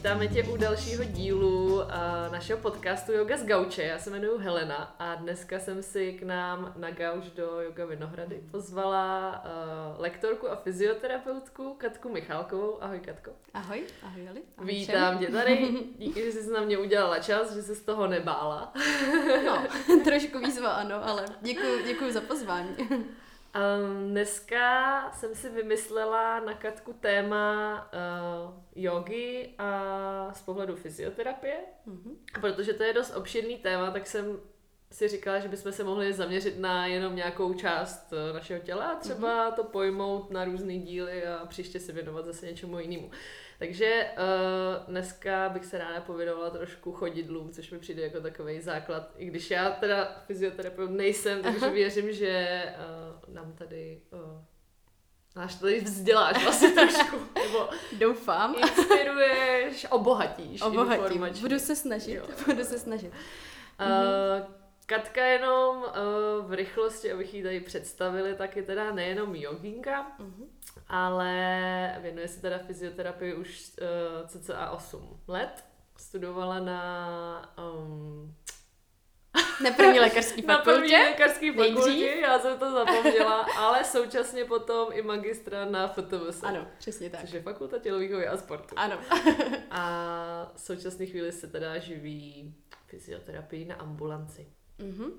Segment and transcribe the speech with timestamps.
[0.00, 1.82] vítáme tě u dalšího dílu uh,
[2.32, 3.82] našeho podcastu Yoga z Gauče.
[3.82, 8.40] Já se jmenuji Helena a dneska jsem si k nám na Gauč do Yoga Vinohrady
[8.50, 12.82] pozvala uh, lektorku a fyzioterapeutku Katku Michálkovou.
[12.82, 13.30] Ahoj Katko.
[13.54, 14.42] Ahoj, ahoj Jeli.
[14.58, 15.26] Ahoj Vítám všem.
[15.26, 15.68] tě tady.
[15.98, 18.72] Díky, že jsi na mě udělala čas, že jsi z toho nebála.
[19.46, 19.64] no,
[20.04, 22.76] trošku výzva ano, ale děkuji, děkuji za pozvání.
[23.54, 31.56] Um, dneska jsem si vymyslela na Katku téma uh, jogy a z pohledu fyzioterapie.
[31.88, 32.40] Mm-hmm.
[32.40, 34.40] Protože to je dost obširný téma, tak jsem
[34.92, 38.96] si říkala, že bychom se mohli zaměřit na jenom nějakou část eh, našeho těla a
[38.96, 39.54] třeba mm-hmm.
[39.54, 43.10] to pojmout na různé díly a příště se věnovat zase něčemu jinému.
[43.60, 49.10] Takže uh, dneska bych se ráda pověnovala trošku chodidlům, což mi přijde jako takový základ.
[49.16, 51.74] I když já teda fyzioterapeut nejsem, takže Aha.
[51.74, 52.64] věřím, že
[53.28, 54.42] uh, nám tady uh,
[55.36, 57.16] Náš tady vzděláš vlastně trošku.
[57.34, 58.54] Nebo Doufám.
[58.58, 60.62] Inspiruješ, obohatíš.
[60.62, 61.26] Obohatím.
[61.40, 62.14] Budu se snažit.
[62.14, 62.26] Jo.
[62.46, 63.12] Budu se snažit.
[63.80, 64.46] Uh,
[64.86, 70.46] Katka jenom uh, v rychlosti, abych ji tady představili, tak je teda nejenom joginka, uh-huh.
[70.90, 75.64] Ale věnuje se teda fyzioterapii už uh, cca 8 let.
[75.96, 78.34] Studovala na um,
[79.64, 80.70] na první lékařský fakultě.
[80.70, 86.42] Na první lékařský fakultě, já jsem to zapomněla, ale současně potom i magistra na FTVS.
[86.42, 87.20] Ano, přesně tak.
[87.20, 88.74] Což je fakulta tělovýchovy a sportu.
[88.78, 88.98] Ano.
[89.70, 92.54] a v současné chvíli se teda živí
[92.86, 94.46] fyzioterapii na ambulanci.
[94.78, 95.10] Mm-hmm.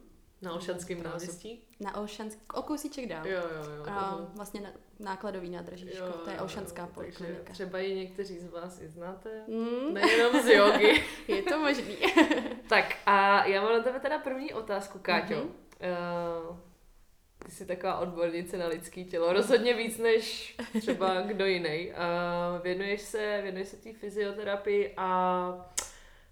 [0.41, 1.63] Na Olšanském náměstí?
[1.79, 3.27] Na Olšanský, o kousíček dál.
[3.27, 3.85] Jo, jo, jo.
[3.87, 4.69] A vlastně na,
[5.01, 7.53] nákladový nádražíčko, to je Olšanská poliklinika.
[7.53, 9.93] Třeba i někteří z vás i znáte, mm.
[9.93, 11.03] nejenom z jogy.
[11.27, 11.97] je to možný.
[12.69, 15.35] tak a já mám na tebe teda první otázku, Káťo.
[15.35, 16.49] Mm-hmm.
[16.49, 16.57] Uh,
[17.45, 21.91] ty jsi taková odbornice na lidský tělo, rozhodně víc než třeba kdo jiný.
[21.91, 25.71] Uh, věnuješ se, věnuješ se té fyzioterapii a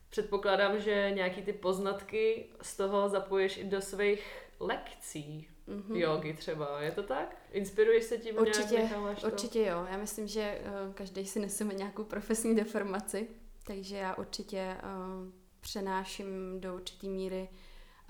[0.09, 5.95] Předpokládám, že nějaký ty poznatky z toho zapoješ i do svých lekcí mm-hmm.
[5.95, 6.81] jogy třeba.
[6.81, 7.37] Je to tak?
[7.51, 9.23] Inspiruješ se tím určitě, nějak?
[9.25, 9.87] Určitě jo.
[9.91, 13.27] Já myslím, že uh, každý si neseme nějakou profesní deformaci,
[13.63, 17.49] takže já určitě uh, přenáším do určité míry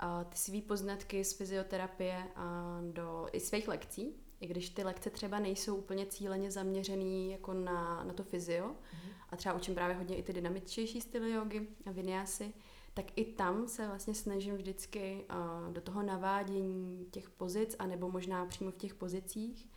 [0.02, 5.10] uh, ty své poznatky z fyzioterapie uh, do i svých lekcí, i když ty lekce
[5.10, 9.96] třeba nejsou úplně cíleně zaměřený jako na, na to fyzio, mm-hmm a třeba učím právě
[9.96, 12.54] hodně i ty dynamičtější styly jogy a vinyasy,
[12.94, 18.46] tak i tam se vlastně snažím vždycky uh, do toho navádění těch pozic, anebo možná
[18.46, 19.68] přímo v těch pozicích,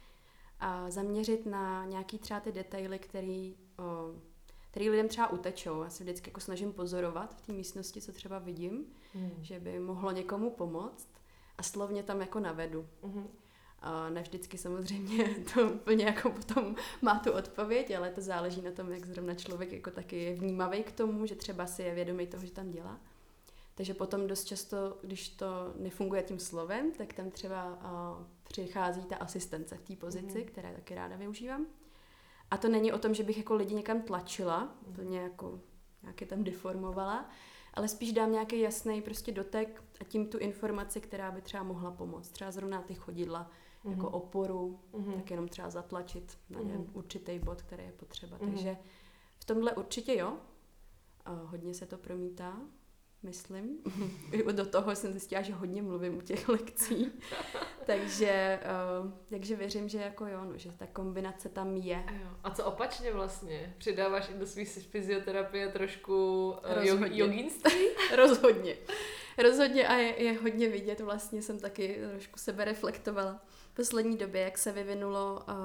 [0.59, 4.19] a zaměřit na nějaký třeba ty detaily, který, uh,
[4.72, 5.84] který lidem třeba utečou.
[5.84, 9.31] Já se vždycky jako snažím pozorovat v té místnosti, co třeba vidím, hmm.
[9.41, 11.07] že by mohlo někomu pomoct
[11.57, 12.88] a slovně tam jako navedu.
[13.03, 13.28] Hmm.
[13.83, 18.71] A ne vždycky samozřejmě to úplně jako potom má tu odpověď, ale to záleží na
[18.71, 22.27] tom, jak zrovna člověk jako taky je vnímavý k tomu, že třeba si je vědomý
[22.27, 22.99] toho, že tam dělá.
[23.75, 29.16] Takže potom dost často, když to nefunguje tím slovem, tak tam třeba uh, přichází ta
[29.16, 30.45] asistence v té pozici, mm.
[30.45, 31.66] které taky ráda využívám.
[32.51, 34.93] A to není o tom, že bych jako lidi někam tlačila, mm.
[34.93, 35.59] plně jako
[36.03, 37.29] nějaké tam deformovala,
[37.73, 41.91] ale spíš dám nějaký jasný prostě dotek a tím tu informaci, která by třeba mohla
[41.91, 42.29] pomoct.
[42.29, 43.51] Třeba zrovna ty chodidla,
[43.85, 43.91] mm-hmm.
[43.91, 45.13] jako oporu, mm-hmm.
[45.13, 46.85] tak jenom třeba zatlačit na mm-hmm.
[46.94, 48.38] určitý bod, který je potřeba.
[48.38, 48.49] Mm-hmm.
[48.49, 48.77] Takže
[49.39, 50.38] v tomhle určitě jo.
[51.25, 52.59] A hodně se to promítá,
[53.23, 53.77] myslím.
[54.51, 57.11] Do toho jsem zjistila, že hodně mluvím u těch lekcí.
[57.85, 58.59] takže,
[59.03, 62.03] uh, takže věřím, že jako jo, no, že ta kombinace tam je.
[62.43, 63.75] A co opačně vlastně?
[63.77, 66.49] Přidáváš i do svých fyzioterapie trošku
[66.97, 67.88] uh, jogínství?
[68.16, 68.75] Rozhodně.
[69.38, 73.41] Rozhodně a je, je hodně vidět, vlastně jsem taky trošku sebe reflektovala
[73.73, 75.56] poslední době, jak se vyvinulo uh,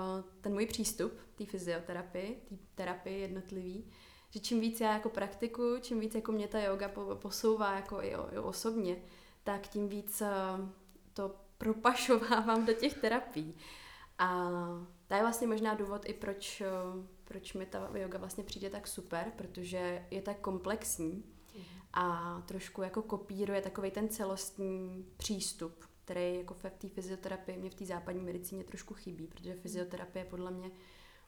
[0.40, 3.90] ten můj přístup té fyzioterapii, té terapii jednotlivý,
[4.30, 8.14] že čím víc já jako praktikuju, čím víc jako mě ta yoga posouvá jako i,
[8.32, 8.96] i osobně,
[9.44, 10.68] tak tím víc uh,
[11.12, 13.54] to propašovávám do těch terapií.
[14.18, 14.48] A
[15.06, 18.86] to je vlastně možná důvod i proč, uh, proč mi ta yoga vlastně přijde tak
[18.86, 21.24] super, protože je tak komplexní
[21.92, 27.74] a trošku jako kopíruje takový ten celostní přístup který jako v té fyzioterapii mě v
[27.74, 30.70] té západní medicíně trošku chybí, protože fyzioterapie podle mě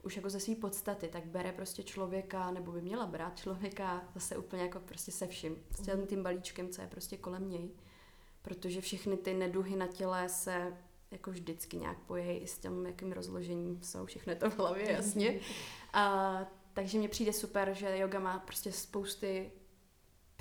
[0.03, 4.37] už jako ze své podstaty, tak bere prostě člověka, nebo by měla brát člověka zase
[4.37, 7.71] úplně jako prostě se vším, s celým tím balíčkem, co je prostě kolem něj.
[8.43, 10.77] Protože všechny ty neduhy na těle se
[11.11, 15.41] jako vždycky nějak pojejí i s tím, jakým rozložením jsou, všechno to v hlavě, jasně.
[15.93, 19.53] A, takže mně přijde super, že yoga má prostě spousty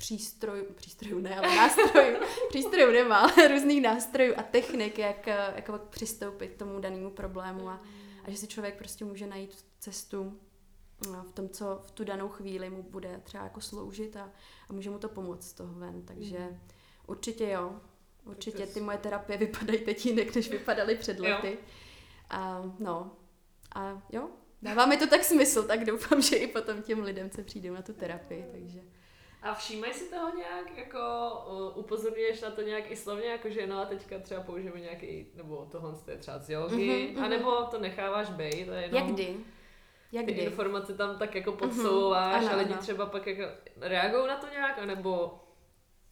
[0.00, 2.16] přístrojů, přístrojů ne, ale nástrojů,
[2.48, 7.80] přístrojů nemá, ale různých nástrojů a technik, jak, jak přistoupit k tomu danému problému a,
[8.24, 10.38] a že si člověk prostě může najít cestu
[11.12, 14.32] no, v tom, co v tu danou chvíli mu bude třeba jako sloužit a,
[14.68, 16.02] a může mu to pomoct z toho ven.
[16.02, 16.60] Takže mm.
[17.06, 17.80] určitě jo.
[18.24, 21.58] Určitě ty moje terapie vypadají teď jinak, než vypadaly před lety.
[22.30, 23.16] A no,
[23.74, 24.28] a jo,
[24.62, 27.82] dává mi to tak smysl, tak doufám, že i potom těm lidem, co přijdou na
[27.82, 28.80] tu terapii, takže...
[29.42, 30.98] A všímají si toho nějak, jako
[31.50, 35.26] uh, upozorňuješ na to nějak i slovně, jako že no a teďka třeba použijeme nějaký,
[35.34, 39.02] nebo tohle je třeba z jogy, mm-hmm, anebo to necháváš být, to je jenom...
[39.02, 39.36] Jak kdy?
[40.12, 40.42] Jak ty kdy?
[40.42, 42.82] informace tam tak jako podsouváš mm-hmm, a lidi ano.
[42.82, 43.42] třeba pak jako
[43.80, 45.40] reagují na to nějak, anebo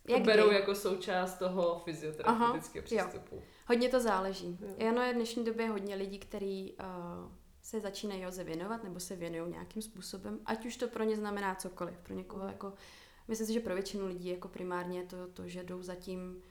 [0.06, 0.56] to Jak berou kdy?
[0.56, 3.34] jako součást toho fyzioterapeutického přístupu.
[3.36, 3.42] Jo.
[3.66, 4.58] Hodně to záleží.
[4.78, 4.88] Jo.
[4.88, 7.32] Ano, je v dnešní době hodně lidí, kteří uh,
[7.62, 11.54] se začínají joze věnovat nebo se věnují nějakým způsobem, ať už to pro ně znamená
[11.54, 11.98] cokoliv.
[11.98, 12.72] Pro někoho jako,
[13.28, 16.42] myslím si, že pro většinu lidí jako primárně to, to že jdou zatím,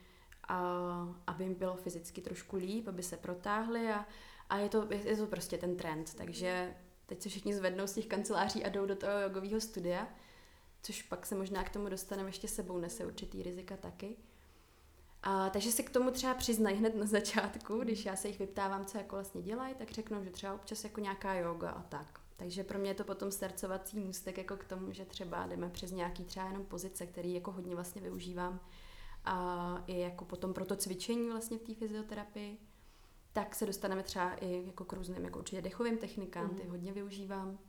[0.50, 4.06] uh, aby jim bylo fyzicky trošku líp, aby se protáhli a,
[4.50, 6.13] a je, to, je, je to prostě ten trend.
[6.13, 6.75] Takže
[7.06, 10.07] teď se všichni zvednou z těch kanceláří a jdou do toho jogového studia
[10.88, 14.15] což pak se možná k tomu dostaneme ještě sebou, nese určitý rizika taky.
[15.24, 18.85] A, takže se k tomu třeba přiznají hned na začátku, když já se jich vyptávám,
[18.85, 22.21] co jako vlastně dělají, tak řeknou, že třeba občas jako nějaká yoga a tak.
[22.38, 25.92] Takže pro mě je to potom starcovací můstek jako k tomu, že třeba jdeme přes
[25.92, 28.60] nějaký třeba jenom pozice, který jako hodně vlastně využívám
[29.25, 32.57] a i jako potom pro to cvičení vlastně v té fyzioterapii,
[33.34, 36.72] tak se dostaneme třeba i jako k různým jako určitě dechovým technikám, ty mhm.
[36.72, 37.60] hodně využívám.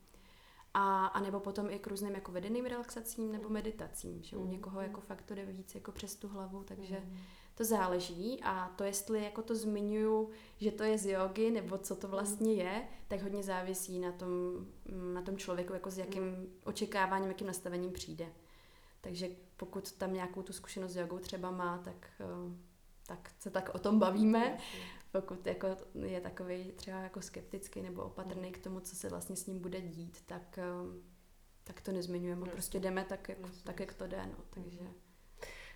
[0.75, 4.51] A, a nebo potom i k různým jako vedeným relaxacím nebo meditacím, že u mm.
[4.51, 7.19] někoho jako fakt to jde víc jako přes tu hlavu, takže mm.
[7.59, 11.97] To záleží a to, jestli jako to zmiňuju, že to je z jogy nebo co
[11.97, 14.31] to vlastně je, tak hodně závisí na tom,
[15.15, 18.27] na tom člověku, jako s jakým očekáváním, jakým nastavením přijde.
[19.01, 22.57] Takže pokud tam nějakou tu zkušenost s jogou třeba má, tak, eh,
[23.07, 24.59] tak se tak o tom bavíme
[25.13, 29.47] pokud jako je takový třeba jako skeptický nebo opatrný k tomu, co se vlastně s
[29.47, 31.03] ním bude dít, tak, ehm,
[31.65, 32.51] tak to nezmiňujeme.
[32.51, 34.27] Prostě jdeme tak, jak, tak, jak to jde.
[34.27, 34.45] No.
[34.51, 34.81] Takže...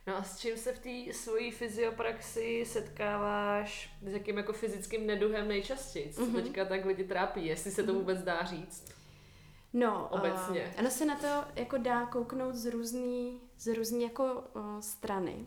[0.06, 5.49] No a s čím se v té svojí fyziopraxi setkáváš, s jakým jako fyzickým neduhem
[5.49, 6.12] nejčastěji?
[6.12, 6.43] Co mm-hmm.
[6.43, 8.00] teďka tak lidi trápí, jestli se to mhm.
[8.00, 8.93] vůbec dá říct?
[9.72, 10.72] No, obecně.
[10.75, 15.46] Uh, ono se na to jako dá kouknout z různý, z různý jako uh, strany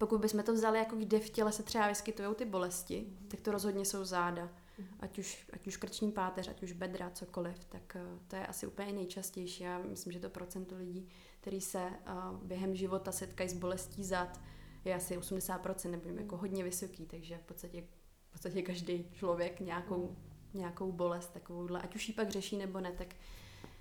[0.00, 3.28] pokud bychom to vzali, jako kde v těle se třeba vyskytují ty bolesti, mm.
[3.28, 4.48] tak to rozhodně jsou záda.
[4.80, 4.86] Mm.
[5.00, 8.66] Ať už, ať už krční páteř, ať už bedra, cokoliv, tak uh, to je asi
[8.66, 9.62] úplně nejčastější.
[9.62, 11.08] Já myslím, že to procento lidí,
[11.40, 14.40] který se uh, během života setkají s bolestí zad,
[14.84, 17.82] je asi 80%, nebo jako hodně vysoký, takže v podstatě,
[18.28, 20.16] v podstatě každý člověk nějakou, mm.
[20.54, 23.14] nějakou bolest takovouhle, ať už ji pak řeší nebo ne, tak,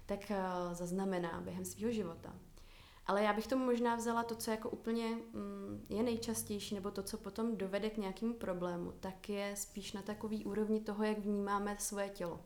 [0.05, 2.35] tak uh, zaznamená během svého života.
[3.09, 7.03] Ale já bych tomu možná vzala to, co jako úplně mm, je nejčastější, nebo to,
[7.03, 11.75] co potom dovede k nějakému problému, tak je spíš na takový úrovni toho, jak vnímáme
[11.79, 12.39] svoje tělo.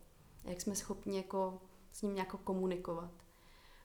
[0.44, 1.62] Jak jsme schopni jako
[1.92, 3.12] s ním nějak komunikovat.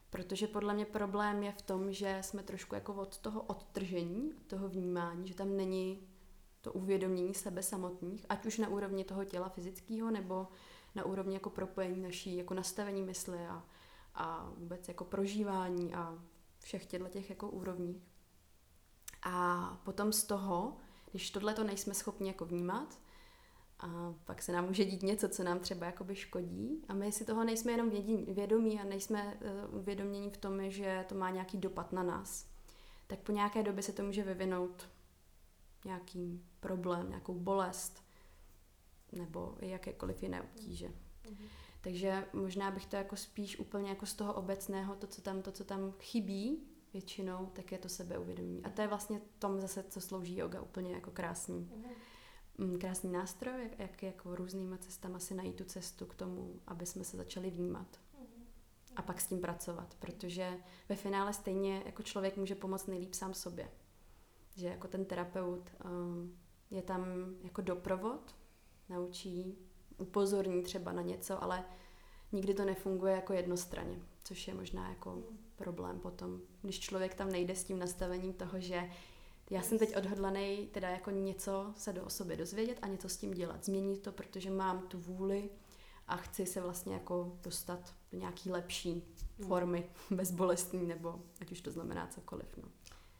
[0.09, 4.43] Protože podle mě problém je v tom, že jsme trošku jako od toho odtržení, od
[4.47, 6.07] toho vnímání, že tam není
[6.61, 10.47] to uvědomění sebe samotných, ať už na úrovni toho těla fyzického, nebo
[10.95, 13.63] na úrovni jako propojení naší, jako nastavení mysli a,
[14.15, 16.19] a vůbec jako prožívání a
[16.59, 18.09] všech těchto těch jako úrovních.
[19.23, 20.77] A potom z toho,
[21.11, 22.99] když tohle to nejsme schopni jako vnímat,
[23.79, 27.25] a pak se nám může dít něco, co nám třeba jakoby škodí a my si
[27.25, 27.89] toho nejsme jenom
[28.33, 32.47] vědomí a nejsme uh, uvědomění v tom, že to má nějaký dopad na nás,
[33.07, 34.89] tak po nějaké době se to může vyvinout
[35.85, 38.03] nějaký problém, nějakou bolest
[39.11, 40.87] nebo jakékoliv jiné obtíže.
[40.87, 41.47] Mm-hmm.
[41.81, 45.51] Takže možná bych to jako spíš úplně jako z toho obecného, to, co tam, to,
[45.51, 48.65] co tam chybí většinou, tak je to sebeuvědomí.
[48.65, 51.71] A to je vlastně tom zase, co slouží yoga úplně jako krásný.
[52.57, 56.85] Mm, krásný nástroj, jak, jak jako různýma cestama si najít tu cestu k tomu, aby
[56.85, 57.99] jsme se začali vnímat.
[58.95, 60.57] A pak s tím pracovat, protože
[60.89, 63.71] ve finále stejně jako člověk může pomoct nejlíp sám sobě.
[64.55, 66.37] Že jako ten terapeut um,
[66.71, 67.05] je tam
[67.43, 68.35] jako doprovod,
[68.89, 69.57] naučí
[69.99, 71.63] upozorní třeba na něco, ale
[72.31, 75.23] nikdy to nefunguje jako jednostranně, což je možná jako
[75.55, 78.89] problém potom, když člověk tam nejde s tím nastavením toho, že
[79.49, 83.31] já jsem teď odhodlaný teda jako něco se do osoby dozvědět a něco s tím
[83.31, 85.49] dělat, změnit to, protože mám tu vůli
[86.07, 89.03] a chci se vlastně jako dostat do nějaký lepší
[89.47, 92.57] formy, bezbolestní, nebo ať už to znamená cokoliv.
[92.57, 92.63] No.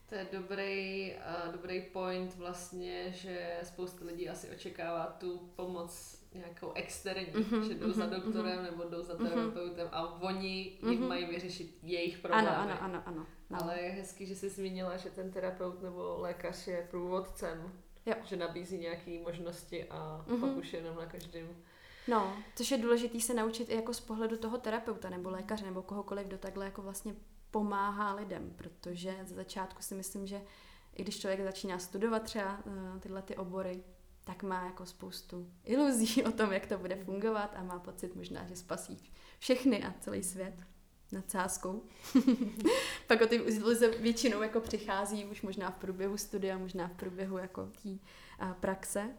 [0.10, 1.14] To je dobrý,
[1.46, 7.74] uh, dobrý point vlastně, že spousta lidí asi očekává tu pomoc nějakou externí, mm-hmm, že
[7.74, 8.14] jdou mm-hmm, za mhm.
[8.14, 8.64] doktorem mm-hmm.
[8.64, 9.28] nebo jdou za mhm.
[9.28, 9.96] terapeutem mm-hmm.
[9.96, 11.08] a oni jim mm-hmm.
[11.08, 12.48] mají vyřešit jejich problémy.
[12.48, 13.26] Ano, ano, ano, ano.
[13.50, 13.64] No.
[13.64, 17.72] Ale je hezký, že jsi zmínila, že ten terapeut nebo lékař je průvodcem,
[18.06, 18.16] jo.
[18.24, 20.42] že nabízí nějaké možnosti a mm-hmm.
[20.42, 21.48] pak už jenom na každém
[22.08, 25.82] No, což je důležité se naučit i jako z pohledu toho terapeuta nebo lékaře nebo
[25.82, 27.16] kohokoliv, kdo takhle jako vlastně
[27.52, 30.42] pomáhá lidem, protože za začátku si myslím, že
[30.96, 33.84] i když člověk začíná studovat třeba uh, tyhle ty obory,
[34.24, 38.48] tak má jako spoustu iluzí o tom, jak to bude fungovat a má pocit možná,
[38.48, 40.54] že spasí všechny a celý svět
[41.12, 41.84] nad sázkou.
[43.08, 47.38] Pak o ty iluze většinou jako přichází už možná v průběhu studia, možná v průběhu
[47.38, 47.90] jako té
[48.60, 49.10] praxe.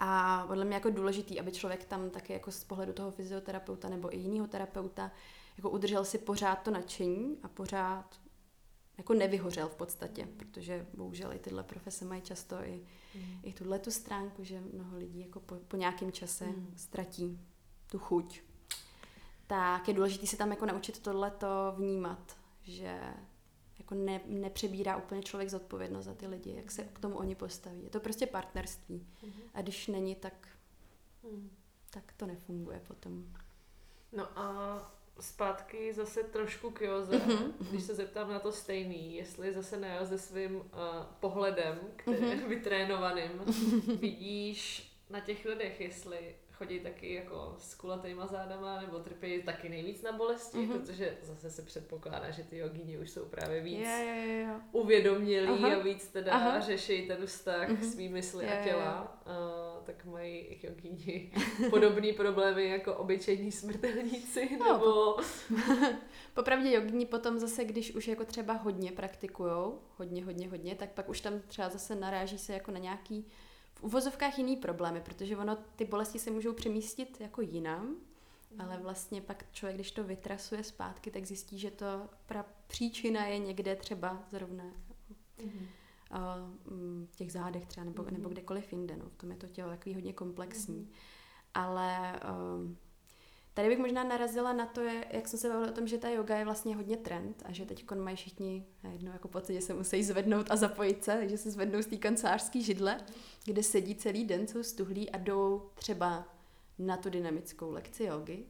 [0.00, 4.14] A podle mě jako důležitý, aby člověk tam taky jako z pohledu toho fyzioterapeuta nebo
[4.14, 5.10] i jiného terapeuta
[5.56, 8.20] jako udržel si pořád to nadšení a pořád
[8.98, 13.40] jako nevyhořel v podstatě, protože bohužel i tyhle profese mají často i, mm.
[13.42, 16.74] i tuhle tu stránku, že mnoho lidí jako po, po nějakém čase mm.
[16.76, 17.40] ztratí
[17.90, 18.42] tu chuť.
[19.46, 21.46] Tak je důležité se tam jako naučit tohleto
[21.76, 23.00] vnímat, že
[23.78, 27.84] jako ne, nepřebírá úplně člověk zodpovědnost za ty lidi, jak se k tomu oni postaví.
[27.84, 29.06] Je to prostě partnerství.
[29.22, 29.32] Mm.
[29.54, 30.48] A když není, tak,
[31.22, 31.50] mm.
[31.90, 33.24] tak to nefunguje potom.
[34.12, 34.78] No a
[35.20, 37.52] zpátky zase trošku k Joze, mm-hmm.
[37.70, 40.62] když se zeptám na to stejný, jestli zase na Joze svým uh,
[41.20, 42.48] pohledem, který, mm-hmm.
[42.48, 43.30] vytrénovaným,
[44.00, 50.02] vidíš na těch lidech, jestli chodí taky jako s kulatýma zádama nebo trpí taky nejvíc
[50.02, 50.78] na bolesti, mm-hmm.
[50.78, 54.60] protože zase se předpokládá, že ty jogíni už jsou právě víc yeah, yeah, yeah.
[54.72, 55.76] uvědomělí Aha.
[55.76, 56.60] a víc teda Aha.
[56.60, 57.90] řeší ten vztah mm-hmm.
[57.92, 59.18] svý mysli yeah, a těla.
[59.26, 59.38] Yeah.
[59.38, 59.53] Uh,
[59.86, 61.32] tak mají jogíni
[61.70, 65.16] podobné problémy jako obyčejní smrtelníci no, nebo...
[66.34, 71.08] Popravdě jogíni potom zase, když už jako třeba hodně praktikujou, hodně, hodně, hodně, tak pak
[71.08, 73.26] už tam třeba zase naráží se jako na nějaký
[73.80, 78.60] uvozovkách jiný problémy, protože ono, ty bolesti se můžou přemístit jako jinam, mm.
[78.60, 81.86] ale vlastně pak člověk, když to vytrasuje zpátky, tak zjistí, že to
[82.26, 84.64] pra příčina je někde třeba zrovna
[85.44, 85.66] mm.
[86.14, 88.08] Uh, těch zádech třeba nebo, mm.
[88.12, 88.96] nebo kdekoliv jinde.
[88.96, 89.04] No.
[89.08, 90.78] V tom je to tělo takový hodně komplexní.
[90.78, 90.90] Mm.
[91.54, 92.70] Ale uh,
[93.54, 94.80] Tady bych možná narazila na to,
[95.10, 97.66] jak jsem se bavila o tom, že ta yoga je vlastně hodně trend a že
[97.66, 101.50] teď mají všichni jedno jako pocit, že se musí zvednout a zapojit se, takže se
[101.50, 103.00] zvednou z té kancelářské židle,
[103.44, 106.28] kde sedí celý den, jsou stuhlí a jdou třeba
[106.78, 108.44] na tu dynamickou lekci jogy,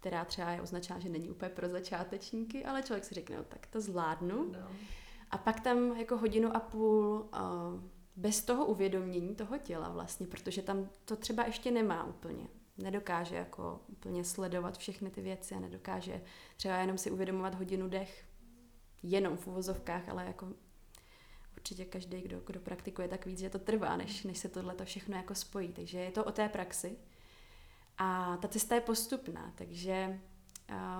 [0.00, 3.66] která třeba je označená, že není úplně pro začátečníky, ale člověk si řekne, no, tak
[3.66, 4.52] to zvládnu.
[4.52, 4.68] No.
[5.32, 7.80] A pak tam jako hodinu a půl uh,
[8.16, 12.48] bez toho uvědomění toho těla vlastně, protože tam to třeba ještě nemá úplně
[12.78, 16.22] nedokáže jako úplně sledovat všechny ty věci a nedokáže
[16.56, 18.24] třeba jenom si uvědomovat hodinu dech
[19.02, 20.48] jenom v uvozovkách, ale jako
[21.56, 25.16] určitě každý, kdo, kdo praktikuje, tak víc, že to trvá, než, než se tohle všechno
[25.16, 25.72] jako spojí.
[25.72, 26.96] Takže je to o té praxi.
[27.98, 30.20] A ta cesta je postupná, takže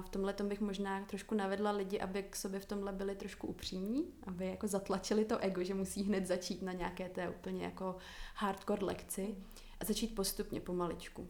[0.03, 4.15] v tomhle bych možná trošku navedla lidi, aby k sobě v tomhle byli trošku upřímní,
[4.27, 7.97] aby jako zatlačili to ego, že musí hned začít na nějaké té úplně jako
[8.35, 9.37] hardcore lekci
[9.81, 11.29] a začít postupně pomaličku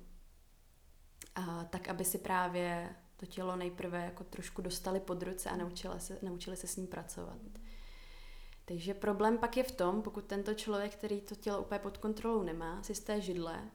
[1.34, 6.00] a, tak aby si právě to tělo nejprve jako trošku dostali pod ruce a naučili
[6.00, 7.38] se, naučili se s ním pracovat.
[8.64, 12.42] Takže problém pak je v tom, pokud tento člověk, který to tělo úplně pod kontrolou
[12.42, 13.70] nemá, si z té židle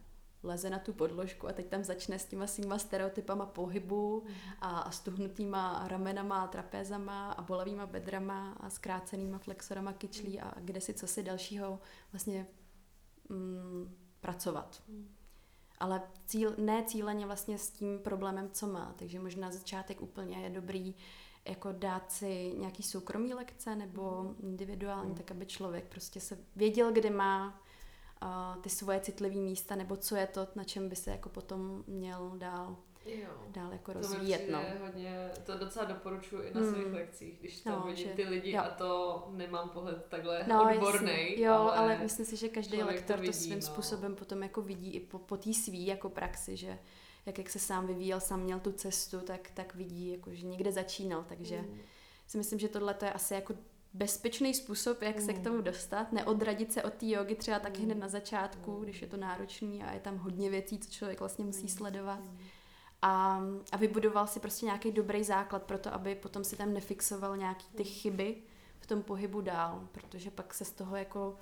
[0.47, 4.23] leze na tu podložku a teď tam začne s těma svýma stereotypama pohybu
[4.61, 10.81] a, a stuhnutýma ramenama a trapézama a bolavýma bedrama a zkrácenýma flexorama kyčlí a kde
[10.81, 11.79] si co si dalšího
[12.11, 12.47] vlastně
[13.29, 14.83] mm, pracovat.
[15.79, 18.93] Ale cíl, ne cíleně vlastně s tím problémem, co má.
[18.99, 20.95] Takže možná začátek úplně je dobrý
[21.47, 25.15] jako dát si nějaký soukromý lekce nebo individuální, mm.
[25.15, 27.61] tak aby člověk prostě se věděl, kde má
[28.23, 31.83] uh, ty svoje citlivé místa, nebo co je to, na čem by se jako potom
[31.87, 32.77] měl dál
[33.15, 33.29] jo.
[33.47, 34.45] dál jako rozvíjet.
[34.45, 34.61] To no.
[34.81, 36.73] hodně, to docela doporučuji i na hmm.
[36.73, 38.61] svých lekcích, když tam no, vidím že, ty lidi jo.
[38.61, 41.41] a to nemám pohled takhle no, odborný.
[41.41, 43.65] Jo, ale, ale myslím si, že každý lektor to, vidí, to svým no.
[43.65, 46.79] způsobem potom jako vidí i po, po té svý jako praxi, že
[47.25, 50.71] jak, jak se sám vyvíjel, sám měl tu cestu, tak, tak vidí, jako, že někde
[50.71, 51.79] začínal, takže hmm.
[52.27, 53.53] si myslím, že tohle je asi jako
[53.97, 55.43] bezpečný způsob, jak se k hmm.
[55.43, 58.83] tomu dostat, neodradit se od té jogy třeba taky hned na začátku, mm.
[58.83, 62.19] když je to náročný a je tam hodně věcí, co člověk vlastně musí sledovat.
[63.01, 67.37] A, a vybudoval si prostě nějaký dobrý základ pro to, aby potom si tam nefixoval
[67.37, 68.35] nějaký ty chyby
[68.79, 71.37] v tom pohybu dál, protože pak se z toho jako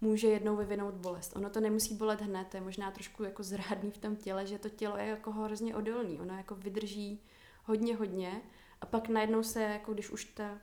[0.00, 1.36] může jednou vyvinout bolest.
[1.36, 4.58] Ono to nemusí bolet hned, to je možná trošku jako zrádný v tom těle, že
[4.58, 7.22] to tělo je jako hrozně odolný, ono jako vydrží
[7.64, 8.42] hodně, hodně
[8.80, 10.58] a pak najednou se, jako když už ta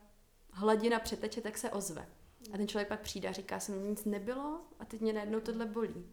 [0.57, 2.07] hladina přeteče, tak se ozve.
[2.53, 5.65] A ten člověk pak přijde a říká, jsem nic nebylo a teď mě najednou tohle
[5.65, 6.05] bolí.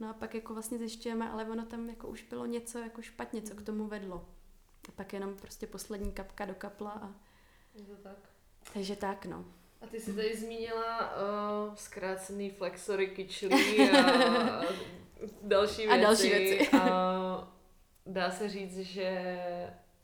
[0.00, 3.42] No a pak jako vlastně zjišťujeme, ale ono tam jako už bylo něco jako špatně,
[3.42, 4.28] co k tomu vedlo.
[4.88, 7.14] A pak jenom prostě poslední kapka do kapla a...
[7.74, 8.18] Je to tak.
[8.72, 9.44] Takže tak, no.
[9.80, 14.60] A ty jsi tady zmínila uh, zkrácený flexory kyčlí a
[15.42, 15.92] další věci.
[15.92, 16.68] A další věci.
[16.70, 17.52] A
[18.06, 19.34] dá se říct, že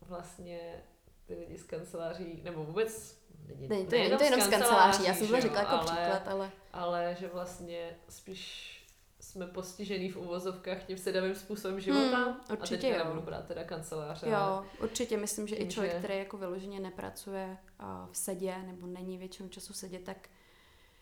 [0.00, 0.84] vlastně
[1.26, 5.14] ty lidi z kanceláří, nebo vůbec lidi, Není to, není to jenom z kanceláří, já
[5.14, 6.50] jsem to řekla jako ale, příklad, ale...
[6.72, 8.74] Ale že vlastně spíš
[9.20, 12.16] jsme postižený v uvozovkách tím sedavým způsobem života.
[12.16, 13.04] Hmm, určitě a teďka jo.
[13.04, 14.28] nebudu brát teda kanceláře.
[14.28, 18.16] Jo, ale určitě myslím, že tím, i člověk, že- který jako vyloženě nepracuje a, v
[18.16, 20.28] sedě nebo není většinu času sedět, tak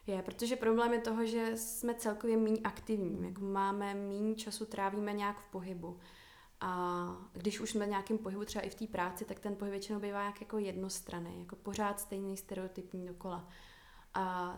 [0.07, 5.13] je, protože problém je toho, že jsme celkově méně aktivní, jako máme méně času, trávíme
[5.13, 5.99] nějak v pohybu.
[6.61, 9.71] A když už jsme v nějakém pohybu, třeba i v té práci, tak ten pohyb
[9.71, 13.49] většinou bývá jak jako jednostranný, jako pořád stejný stereotypní dokola.
[14.15, 14.57] A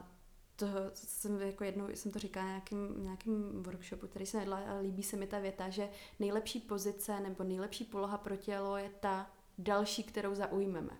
[0.56, 4.78] to jsem jako jednou, jsem to říkala na nějakým, nějakým workshopu, který jsem jedla a
[4.78, 5.88] líbí se mi ta věta, že
[6.18, 10.98] nejlepší pozice nebo nejlepší poloha pro tělo je ta další, kterou zaujmeme.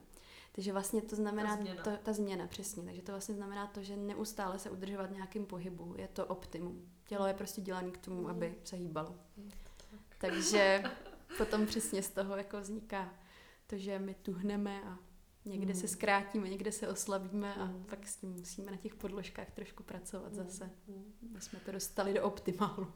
[0.52, 1.82] Takže vlastně to znamená, Ta změna.
[1.82, 2.82] To, ta změna, přesně.
[2.82, 5.94] Takže to vlastně znamená to, že neustále se udržovat v nějakém pohybu.
[5.98, 6.88] Je to optimum.
[7.04, 9.14] Tělo je prostě dělané k tomu, aby se hýbalo.
[10.18, 10.82] Takže
[11.38, 13.14] potom přesně z toho jako vzniká
[13.66, 14.98] to, že my tuhneme a
[15.44, 15.88] někde se Mhm.
[15.88, 17.84] zkrátíme, někde se oslabíme a Mhm.
[17.84, 20.70] pak s tím musíme na těch podložkách trošku pracovat zase.
[20.88, 21.12] Mm.
[21.34, 22.92] My jsme to dostali do optimálu.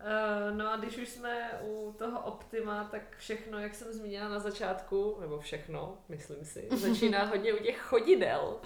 [0.00, 4.38] Eh, no a když už jsme u toho optima, tak všechno, jak jsem zmínila na
[4.38, 8.56] začátku, nebo všechno, myslím si, začíná hodně u těch chodidel.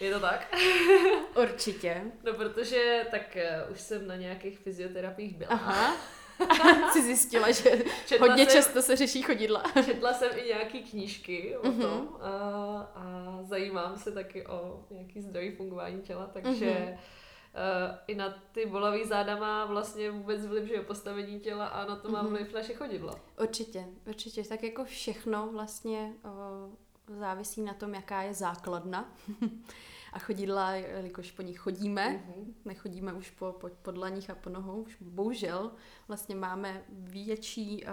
[0.00, 0.54] Je to tak?
[1.42, 2.02] Určitě.
[2.24, 5.50] No protože tak eh, už jsem na nějakých fyzioterapiích byla.
[5.50, 5.96] Aha.
[6.92, 7.70] Jsi zjistila, že
[8.06, 9.62] Četla hodně jsem, často se řeší chodidla.
[9.84, 11.82] Četla jsem i nějaký knížky o Mhm.
[11.82, 12.28] tom a,
[12.94, 16.98] a zajímám se taky o nějaký zdravý fungování těla, takže Mhm.
[17.54, 21.84] Eh, i na ty bolavý záda má vlastně vůbec vliv, že jo, postavení těla a
[21.86, 22.30] na to má Mhm.
[22.32, 23.20] vliv naše chodidla.
[23.40, 24.44] Určitě, určitě.
[24.44, 26.28] Tak jako všechno vlastně o,
[27.18, 29.12] závisí na tom, jaká je základna.
[30.12, 32.54] A chodidla, jelikož po nich chodíme, Mhm.
[32.64, 35.70] nechodíme už po, po, po dlaních a po nohou, už bohužel
[36.08, 37.84] vlastně máme větší,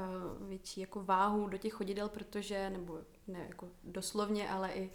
[0.41, 4.91] uh, větší jako váhu do těch chodidel, protože, nebo ne jako doslovně, ale i,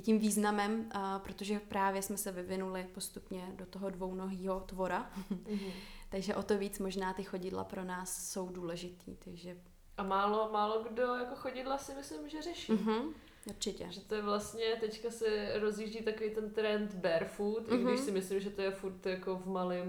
[0.00, 5.70] i tím významem, uh, protože právě jsme se vyvinuli postupně do toho dvounohýho tvora, Mhm.
[6.10, 9.56] takže o to víc možná ty chodidla pro nás jsou důležitý, takže
[9.98, 12.72] A málo, málo kdo jako chodidla si myslím, že řeší.
[12.72, 13.14] mhm,
[13.48, 13.86] určitě.
[13.90, 17.80] Že to je vlastně, teďka se rozjíždí takový ten trend barefoot, mm-hmm.
[17.80, 18.04] i když Mhm.
[18.04, 19.88] si myslím, že to je furt jako v malém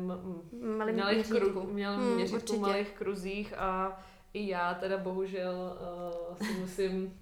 [0.51, 2.59] mm, Malým mělých, kru, mělém Hmm, měřítku, určitě.
[2.59, 3.99] malých kruzích a
[4.33, 5.55] i já teda bohužel
[6.31, 7.19] uh, si musím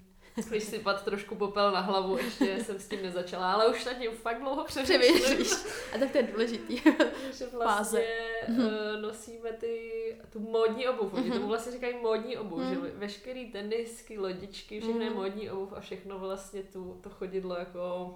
[0.50, 4.40] vysypat trošku popel na hlavu, ještě jsem s tím nezačala, ale už nad tím fakt
[4.40, 5.46] dlouho přemýšlím.
[5.94, 6.76] A tak to je důležitý.
[7.38, 8.04] že vlastně
[8.48, 8.60] Mhm.
[8.66, 8.70] uh,
[9.02, 9.90] nosíme ty,
[10.32, 11.14] tu módní obuv.
[11.14, 11.32] Oni Mhm.
[11.38, 12.74] tomu vlastně říkají módní obuv, Mhm.
[12.74, 15.18] že veškerý tenisky, lodičky, všechno je Mhm.
[15.18, 18.14] módní obuv a všechno vlastně tu, to chodidlo jako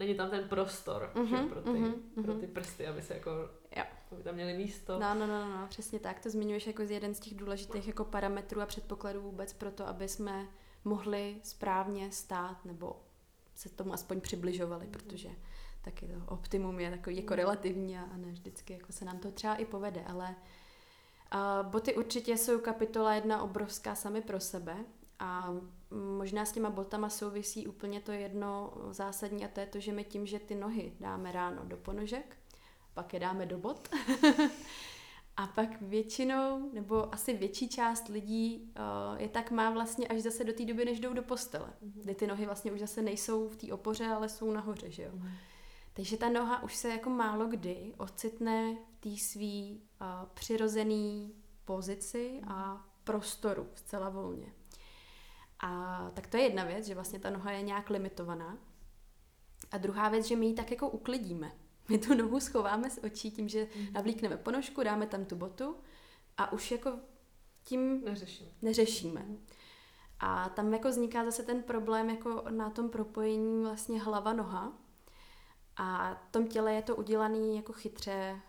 [0.00, 2.40] není tam ten prostor že, Mhm, pro, ty, mhm, pro mhm.
[2.40, 3.30] ty prsty, aby se jako
[3.76, 3.82] Jo.
[4.12, 4.98] aby tam měli místo.
[4.98, 6.20] No, no, no, no, přesně tak.
[6.20, 9.88] To zmiňuješ jako z jeden z těch důležitých jako parametrů a předpokladů vůbec pro to,
[9.88, 10.46] aby jsme
[10.84, 12.96] mohli správně stát nebo
[13.54, 15.28] se tomu aspoň přibližovali, protože
[15.84, 19.54] taky to optimum je takový jako relativní a ne vždycky jako se nám to třeba
[19.54, 20.36] i povede, ale
[21.30, 24.76] a boty určitě jsou kapitola jedna obrovská sami pro sebe
[25.18, 25.54] a
[25.90, 30.04] možná s těma botama souvisí úplně to jedno zásadní a to je to, že my
[30.04, 32.36] tím, že ty nohy dáme ráno do ponožek,
[32.94, 33.88] pak je dáme do bot
[35.38, 40.44] a pak většinou, nebo asi větší část lidí uh, je tak má vlastně až zase
[40.44, 41.72] do té doby, než jdou do postele.
[41.80, 45.10] Kdy ty nohy vlastně už zase nejsou v té opoře, ale jsou nahoře, že jo.
[45.14, 45.30] Mhm.
[45.92, 52.40] Takže ta noha už se jako málo kdy ocitne v té svý uh, přirozený pozici
[52.46, 54.52] a prostoru zcela volně.
[55.60, 58.58] A tak to je jedna věc, že vlastně ta noha je nějak limitovaná.
[59.70, 61.52] A druhá věc, že my ji tak jako uklidíme.
[61.88, 65.76] My tu nohu schováme z očí tím, že navlíkneme ponožku, dáme tam tu botu
[66.36, 66.92] a už jako
[67.64, 68.48] tím Neřeším.
[68.62, 69.26] neřešíme.
[70.20, 74.72] A tam jako vzniká zase ten problém jako na tom propojení vlastně hlava-noha.
[75.76, 78.40] A v tom těle je to udělané jako chytře,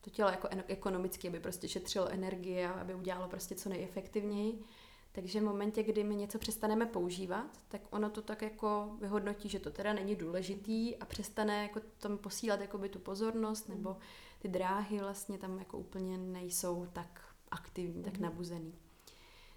[0.00, 4.64] to tělo jako ekonomicky, aby prostě šetřilo energii a aby udělalo prostě co nejefektivněji.
[5.14, 9.60] Takže v momentě, kdy my něco přestaneme používat, tak ono to tak jako vyhodnotí, že
[9.60, 13.96] to teda není důležitý a přestane jako tam posílat jakoby tu pozornost, nebo
[14.38, 17.20] ty dráhy vlastně tam jako úplně nejsou tak
[17.50, 18.22] aktivní, tak Mhm.
[18.22, 18.74] nabuzený.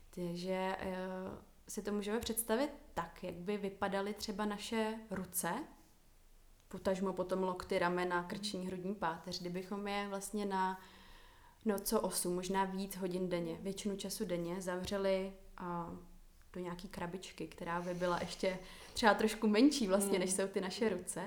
[0.09, 0.95] Takže eh,
[1.67, 5.53] si to můžeme představit tak, jak by vypadaly třeba naše ruce,
[6.67, 10.79] potažmo potom lokty, ramena, krční, hrudní páteř, kdybychom je vlastně na
[11.65, 15.97] no co 8, možná víc hodin denně, většinu času denně zavřeli a
[16.53, 18.59] do nějaký krabičky, která by byla ještě
[18.93, 21.21] třeba trošku menší vlastně, než jsou ty naše ruce.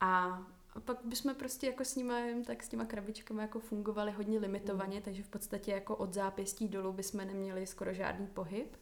[0.00, 0.42] A
[0.74, 4.96] a pak bychom prostě jako s nimi, tak s těma krabičkami jako fungovali hodně limitovaně,
[4.96, 5.02] mm.
[5.02, 8.76] takže v podstatě jako od zápěstí dolů bychom neměli skoro žádný pohyb.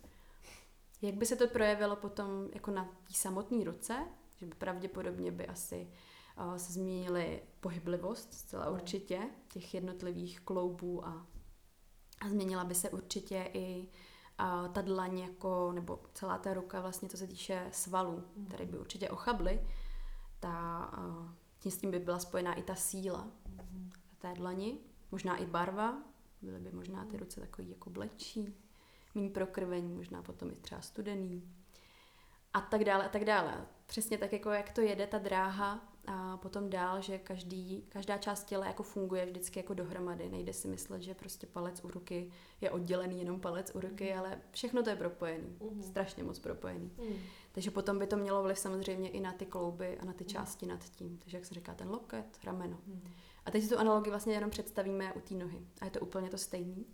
[1.03, 4.07] Jak by se to projevilo potom jako na té samotné ruce,
[4.41, 5.89] že by pravděpodobně by asi
[6.39, 8.75] uh, se změnily pohyblivost zcela mm.
[8.75, 11.27] určitě těch jednotlivých kloubů a,
[12.21, 13.89] a změnila by se určitě i
[14.39, 18.79] a ta dlaň jako, nebo celá ta ruka vlastně, to se týče svalů, které by
[18.79, 19.67] určitě ochably,
[20.41, 20.91] ta,
[21.59, 23.29] tím s tím by byla spojená i ta síla
[24.19, 24.79] té dlani,
[25.11, 26.03] možná i barva,
[26.43, 28.55] byly by možná ty ruce takový jako blečí,
[29.15, 31.55] méně prokrvení, možná potom i třeba studený
[32.53, 33.67] a tak dále a tak dále.
[33.87, 38.45] Přesně tak, jako jak to jede ta dráha a potom dál, že každý, každá část
[38.45, 40.29] těla jako funguje vždycky jako dohromady.
[40.29, 44.19] Nejde si myslet, že prostě palec u ruky je oddělený jenom palec u ruky, mm.
[44.19, 45.57] ale všechno to je propojený.
[45.61, 45.83] Mm.
[45.83, 46.91] Strašně moc propojený.
[46.99, 47.17] Mm.
[47.53, 50.67] Takže potom by to mělo vliv samozřejmě i na ty klouby a na ty části
[50.67, 50.73] mm.
[50.73, 51.19] nad tím.
[51.19, 52.79] Takže jak se říká, ten loket, rameno.
[52.87, 53.11] Mm.
[53.47, 55.67] A teď si tu analogii vlastně jenom představíme u té nohy.
[55.81, 56.85] A je to úplně to stejné.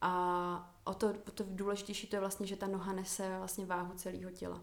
[0.00, 3.94] A o to, o to důležitější to je vlastně, že ta noha nese vlastně váhu
[3.94, 4.62] celého těla.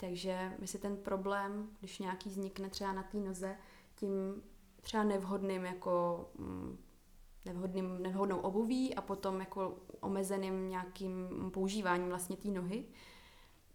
[0.00, 3.56] Takže my si ten problém, když nějaký vznikne třeba na té noze,
[3.94, 4.42] tím
[4.80, 6.78] třeba nevhodným jako mm,
[7.44, 12.84] nevhodným, nevhodnou obuví a potom jako omezeným nějakým používáním vlastně té nohy,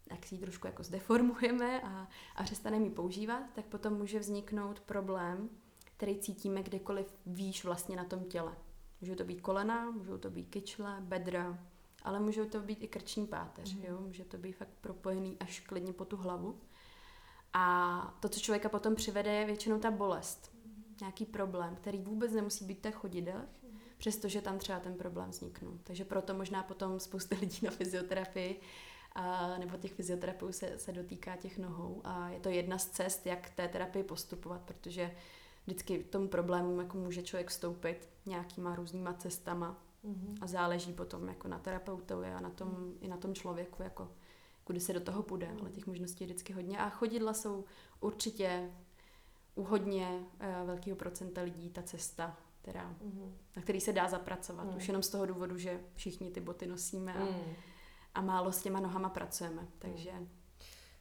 [0.08, 4.80] tak si ji trošku jako zdeformujeme a, a přestaneme ji používat, tak potom může vzniknout
[4.80, 5.48] problém,
[5.96, 8.56] který cítíme kdekoliv výš vlastně na tom těle.
[9.00, 11.58] Můžou to být kolena, můžou to být kyčle, bedra,
[12.06, 13.84] ale můžou to být i krční páteř, mm.
[13.84, 14.00] jo?
[14.00, 16.60] může to být fakt propojený až klidně po tu hlavu.
[17.52, 20.52] A to, co člověka potom přivede, je většinou ta bolest,
[21.00, 23.78] nějaký problém, který vůbec nemusí být tak chodidelch, mm.
[23.98, 25.78] přestože tam třeba ten problém vzniknul.
[25.84, 28.60] Takže proto možná potom spousta lidí na fyzioterapii
[29.12, 33.26] a, nebo těch fyzioterapeutů se, se dotýká těch nohou a je to jedna z cest,
[33.26, 35.14] jak té terapii postupovat, protože
[35.66, 40.34] vždycky tomu problému jako může člověk vstoupit nějakýma různýma cestama mm-hmm.
[40.40, 42.98] a záleží potom jako na terapeutovi a na tom, mm.
[43.00, 44.08] i na tom člověku, jako
[44.64, 45.58] kudy se do toho půjde, mm.
[45.60, 47.64] ale těch možností je vždycky hodně a chodidla jsou
[48.00, 48.70] určitě
[49.54, 53.34] u hodně uh, velkého procenta lidí ta cesta, která, mm.
[53.56, 54.64] na který se dá zapracovat.
[54.64, 54.76] Mm.
[54.76, 57.54] Už jenom z toho důvodu, že všichni ty boty nosíme a, mm.
[58.14, 60.28] a málo s těma nohama pracujeme, takže mm.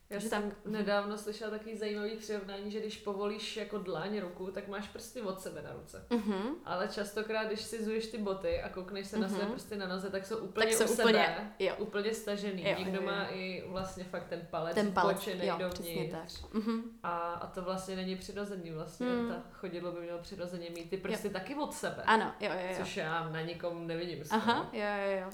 [0.10, 0.66] Já jsem tak...
[0.66, 5.42] nedávno slyšela takový zajímavý přirovnání, že když povolíš jako dlaň ruku, tak máš prsty od
[5.42, 6.06] sebe na ruce.
[6.10, 6.56] Uh-huh.
[6.66, 9.22] Ale častokrát, když si zuješ ty boty a koukneš se uh-huh.
[9.22, 9.54] na své mhm.
[9.54, 11.76] prsty na noze, tak jsou úplně tak jsou u úplně, sebe, jo.
[11.78, 12.64] úplně stažený.
[12.70, 13.12] Jo, Někdo jo, jo.
[13.12, 16.42] má i vlastně fakt ten palec, ten palec jo, dovnitř.
[16.42, 16.52] Tak.
[16.54, 16.82] Uh-huh.
[17.04, 19.08] A, a to vlastně není přirozený vlastně.
[19.08, 19.30] Uh-huh.
[19.30, 21.34] Ta chodidlo by mělo přirozeně mít ty prsty jo.
[21.34, 22.04] taky od sebe.
[22.06, 22.76] Ano, jo, jo, jo.
[22.78, 24.24] Což já na nikom nevidím.
[24.30, 25.30] Aha, jo, jo, jo.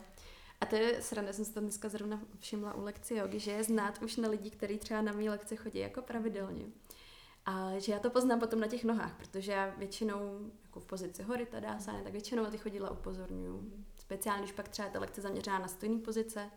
[0.62, 3.63] A to je sranda, jsem si to dneska zrovna všimla u lekci jogi, že je
[3.63, 6.65] znát už na lidi, kteří třeba na mý lekce chodí jako pravidelně.
[7.45, 11.24] A že já to poznám potom na těch nohách, protože já většinou jako v pozici
[11.24, 13.71] hory tadásány, tak většinou na ty chodidla upozorňuju.
[13.97, 16.50] Speciálně, když pak třeba ta lekce zaměřená na stojné pozice,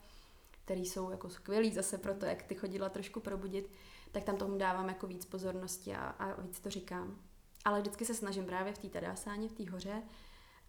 [0.51, 3.71] které jsou jako skvělý zase pro to, jak ty chodidla trošku probudit,
[4.13, 7.19] tak tam tomu dávám jako víc pozornosti a, a víc to říkám.
[7.65, 10.03] Ale vždycky se snažím právě v té tadásáně, v té hoře,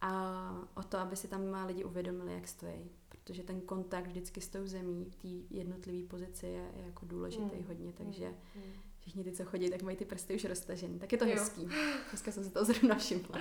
[0.02, 2.92] a o to, aby si tam lidi uvědomili, jak stojí
[3.26, 7.56] protože ten kontakt vždycky s tou zemí v té jednotlivé pozici je, je jako důležitý
[7.56, 7.68] mm.
[7.68, 8.64] hodně, takže mm.
[9.00, 11.00] všichni ty, co chodí, tak mají ty prsty už roztažený.
[11.00, 11.32] Tak je to jo.
[11.32, 11.68] hezký.
[12.10, 13.40] Dneska jsem si to zrovna všimla.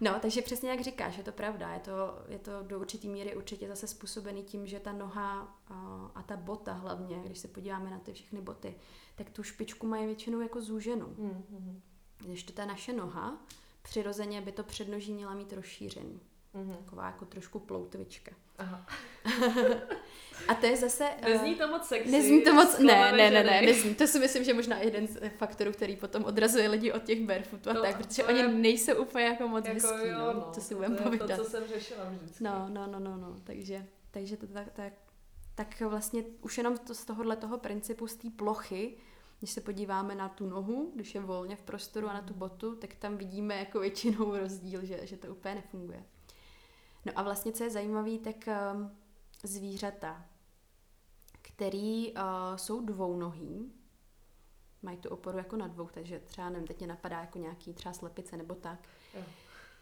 [0.00, 1.74] No, takže přesně jak říkáš, je to pravda.
[1.74, 1.92] Je to,
[2.28, 6.36] je to do určitý míry určitě zase způsobený tím, že ta noha a, a ta
[6.36, 8.74] bota hlavně, když se podíváme na ty všechny boty,
[9.14, 11.06] tak tu špičku mají většinou jako zúženou.
[11.06, 11.80] Mm-hmm.
[12.18, 13.46] Když to ta naše noha,
[13.82, 16.20] přirozeně by to přednoží měla mít rozšířený.
[16.54, 16.76] Mm-hmm.
[16.76, 18.32] Taková jako trošku ploutvička.
[18.58, 18.86] Aha.
[20.48, 21.04] A to je zase...
[21.22, 22.10] Nezní to moc sexy.
[22.10, 22.78] Nezní to moc...
[22.78, 23.94] Ne, ne, ne, ne, nezní.
[23.94, 27.70] To si myslím, že možná jeden z faktorů, který potom odrazuje lidi od těch barefootů
[27.70, 28.48] a no, tak, protože oni je...
[28.48, 31.38] nejsou úplně jako moc jako hezký, jo, no, no, to si budeme povídat.
[31.38, 32.44] To, co jsem řešila vždycky.
[32.44, 34.92] No, no, no, no, no, takže, takže to tak, tak,
[35.54, 38.96] tak vlastně už jenom to, z tohohle toho principu, z té plochy,
[39.38, 42.76] když se podíváme na tu nohu, když je volně v prostoru a na tu botu,
[42.76, 46.04] tak tam vidíme jako většinou rozdíl, že, že to úplně nefunguje.
[47.04, 48.90] No a vlastně, co je zajímavé, tak uh,
[49.42, 50.24] zvířata,
[51.42, 52.20] který uh,
[52.56, 53.72] jsou dvounohý,
[54.82, 57.92] mají tu oporu jako na dvou, takže třeba nevím, teď mě napadá jako nějaký třeba
[57.92, 58.88] slepice nebo tak.
[59.14, 59.22] Jo.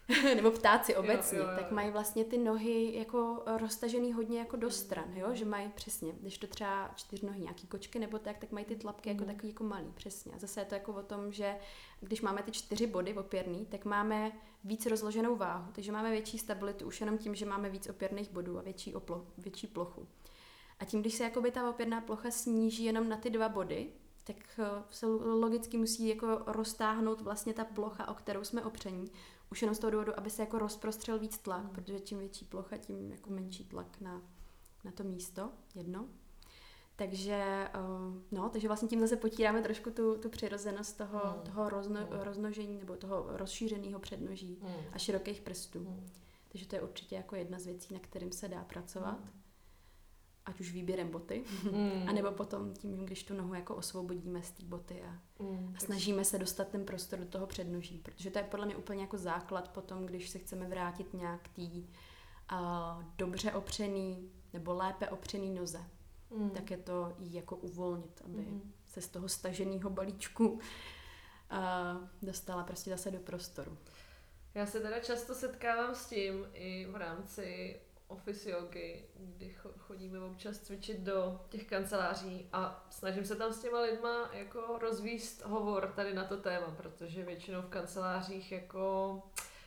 [0.35, 1.57] nebo ptáci obecně, jo, jo, jo.
[1.57, 5.29] tak mají vlastně ty nohy jako roztažený hodně jako do stran, jo?
[5.33, 9.09] že mají přesně, když to třeba čtyřnohy nějaký kočky nebo tak, tak mají ty tlapky
[9.09, 9.33] jako mhm.
[9.33, 10.33] takový jako malý, přesně.
[10.35, 11.55] A zase je to jako o tom, že
[12.01, 14.31] když máme ty čtyři body opěrný, tak máme
[14.63, 18.59] víc rozloženou váhu, takže máme větší stabilitu už jenom tím, že máme víc opěrných bodů
[18.59, 20.07] a větší, oplo, větší plochu.
[20.79, 23.87] A tím, když se jakoby ta opěrná plocha sníží jenom na ty dva body,
[24.23, 29.11] tak eh, se logicky musí jako roztáhnout vlastně ta plocha, o kterou jsme opření.
[29.51, 31.69] Už jenom z toho důvodu, aby se jako rozprostřel víc tlak, mm.
[31.69, 34.21] protože čím větší plocha, tím jako menší tlak na,
[34.83, 36.07] na to místo jedno.
[36.95, 37.79] Takže, eh,
[38.31, 41.41] no, takže vlastně tím zase potíráme trošku tu, tu přirozenost toho, mm.
[41.41, 42.19] toho rozno, mm.
[42.19, 44.73] roznožení nebo toho rozšířeného přednoží mm.
[44.93, 45.79] a širokých prstů.
[45.79, 46.09] Mm.
[46.49, 49.19] Takže to je určitě jako jedna z věcí, na kterým se dá pracovat.
[49.19, 49.40] Mm.
[50.45, 52.03] Ať už výběrem boty, mm.
[52.09, 55.73] anebo potom tím, když tu nohu jako osvobodíme z té boty a, mm.
[55.77, 57.97] a snažíme se dostat ten prostor do toho přednoží.
[57.97, 61.87] Protože to je podle mě úplně jako základ potom, když se chceme vrátit nějak tý
[62.51, 65.85] uh, dobře opřený nebo lépe opřený noze
[66.31, 66.49] mm.
[66.49, 68.73] tak je to jí jako uvolnit, aby mm.
[68.87, 70.59] se z toho staženého balíčku uh,
[72.21, 73.77] dostala prostě zase do prostoru.
[74.53, 77.79] Já se teda často setkávám s tím i v rámci
[78.11, 83.81] office yogi, kdy chodíme občas cvičit do těch kanceláří a snažím se tam s těma
[83.81, 89.21] lidma jako rozvíst hovor tady na to téma, protože většinou v kancelářích jako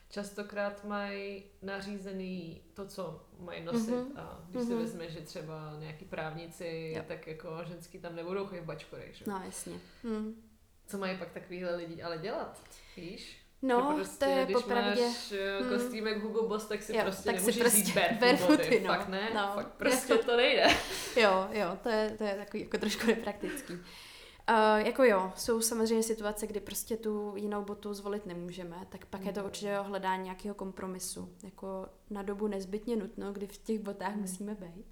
[0.09, 3.91] častokrát mají nařízený to, co mají nosit.
[3.91, 4.19] Mm-hmm.
[4.19, 4.67] A když mm-hmm.
[4.67, 4.83] si mhm.
[4.83, 7.05] vezme, že třeba nějaký právníci, jo.
[7.09, 9.25] tak jako ženský tam nebudou chodit v bačkorech, že?
[9.29, 9.81] No, jasně.
[10.03, 10.43] Mm.
[10.87, 12.63] Co mají pak takovýhle lidi ale dělat,
[12.97, 13.44] víš?
[13.67, 15.07] No, prostě, to je když popravdě.
[15.07, 15.69] máš hmm.
[15.69, 18.87] kostýmek Hugo Boss, tak si jo, prostě tak nemůžeš si prostě říct barefoot, barefooty, no.
[18.87, 19.51] Fakt ne, no.
[19.55, 20.67] fakt prostě to nejde.
[21.17, 23.73] jo, jo, to je, to je takový jako trošku nepraktický.
[23.75, 29.21] Uh, jako jo, jsou samozřejmě situace, kdy prostě tu jinou botu zvolit nemůžeme, tak pak
[29.21, 29.27] mm.
[29.27, 29.47] je to mm.
[29.47, 31.33] určitě o hledání nějakého kompromisu.
[31.43, 34.21] Jako na dobu nezbytně nutno, kdy v těch botách mm.
[34.21, 34.87] musíme být.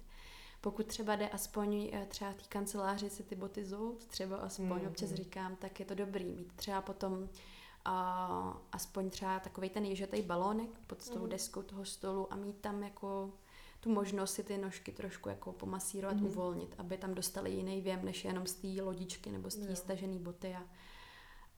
[0.61, 4.87] Pokud třeba jde aspoň eh, třeba té kanceláři si ty boty zout, třeba aspoň mm.
[4.87, 7.29] občas říkám, tak je to dobrý mít třeba potom
[7.87, 11.29] uh, aspoň třeba takový ten ježetý balónek pod tou mm.
[11.29, 13.33] deskou toho stolu a mít tam jako
[13.79, 16.25] tu možnost si ty nožky trošku jako pomasírovat, mm-hmm.
[16.25, 20.19] uvolnit, aby tam dostali jiný věm, než jenom z té lodičky nebo z té stažené
[20.19, 20.63] boty a,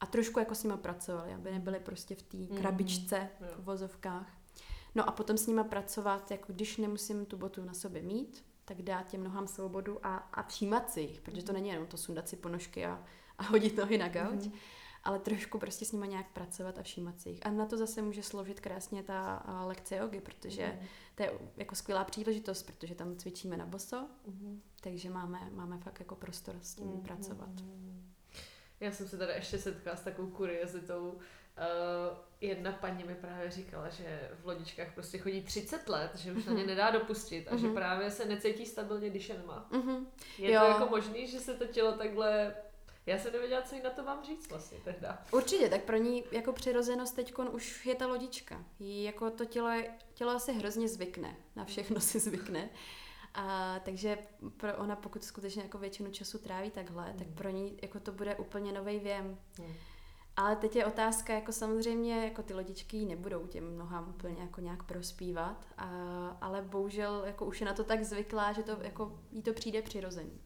[0.00, 2.58] a trošku jako s nima pracovali, aby nebyli prostě v té mm-hmm.
[2.60, 4.38] krabičce v vozovkách.
[4.94, 8.82] No a potom s nima pracovat, jako když nemusím tu botu na sobě mít, tak
[8.82, 11.60] dát těm nohám svobodu a, a všímat si jich, protože to mhm.
[11.60, 13.04] není jenom to sundat si ponožky a,
[13.38, 14.52] a hodit nohy na gauč, mm-hmm
[15.06, 17.46] ale trošku prostě s nima nějak pracovat a všímat si jich.
[17.46, 20.86] A na to zase může sloužit krásně ta lekce jogy, protože mm.
[21.14, 24.62] to je jako skvělá příležitost, protože tam cvičíme na boso, mm.
[24.80, 27.00] takže máme, máme fakt jako prostor s tím mm.
[27.00, 27.50] pracovat.
[28.80, 31.08] Já jsem se tady ještě setkala s takovou kuriozitou.
[31.10, 36.44] Uh, jedna paní mi právě říkala, že v lodičkách prostě chodí 30 let, že už
[36.44, 36.46] mm-hmm.
[36.46, 36.66] na ně mhm.
[36.66, 37.58] nedá dopustit a mm-hmm.
[37.58, 37.74] že mhm.
[37.74, 39.68] právě se necítí stabilně, když je nemá.
[39.70, 40.06] Mm-hmm.
[40.38, 40.60] Je jo.
[40.60, 42.54] to jako možný, že se to tělo takhle
[43.06, 45.22] já jsem nevěděla, co jí na to mám říct vlastně tehda.
[45.32, 48.64] Určitě, tak pro ní jako přirozenost teď už je ta lodička.
[48.78, 49.70] Jí jako to tělo,
[50.14, 52.70] tělo asi hrozně zvykne, na všechno si zvykne.
[53.34, 54.18] A, takže
[54.56, 57.18] pro ona, pokud skutečně jako většinu času tráví takhle, hmm.
[57.18, 59.38] tak pro ní jako to bude úplně nový věm.
[59.58, 59.74] Hmm.
[60.36, 64.82] Ale teď je otázka, jako samozřejmě, jako ty lodičky nebudou těm nohám úplně jako nějak
[64.82, 65.88] prospívat, a,
[66.40, 69.82] ale bohužel jako už je na to tak zvyklá, že to jako jí to přijde
[69.82, 70.40] přirozený.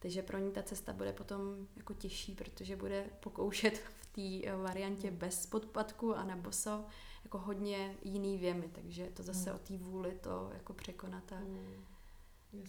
[0.00, 4.56] Takže pro ní ta cesta bude potom jako těžší, protože bude pokoušet v té eh,
[4.56, 6.84] variantě bez podpadku a na boso
[7.24, 9.56] jako hodně jiný věmy, takže to zase mm.
[9.56, 11.32] o té vůli to jako překonat.
[11.32, 11.84] A, mm.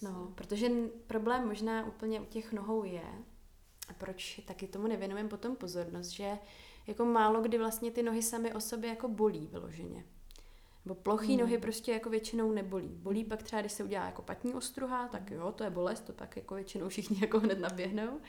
[0.02, 0.70] No, protože
[1.08, 3.04] problém možná úplně u těch nohou je,
[3.88, 6.38] a proč taky tomu nevěnujeme potom pozornost, že
[6.88, 10.06] jako málo kdy vlastně ty nohy samy o sobě jako bolí vyloženě.
[10.86, 11.40] Nebo plochý hmm.
[11.40, 12.88] nohy prostě jako většinou nebolí.
[12.88, 16.14] Bolí pak třeba, když se udělá jako patní ostruha, tak jo, to je bolest, to
[16.14, 18.20] pak jako většinou všichni jako hned naběhnou.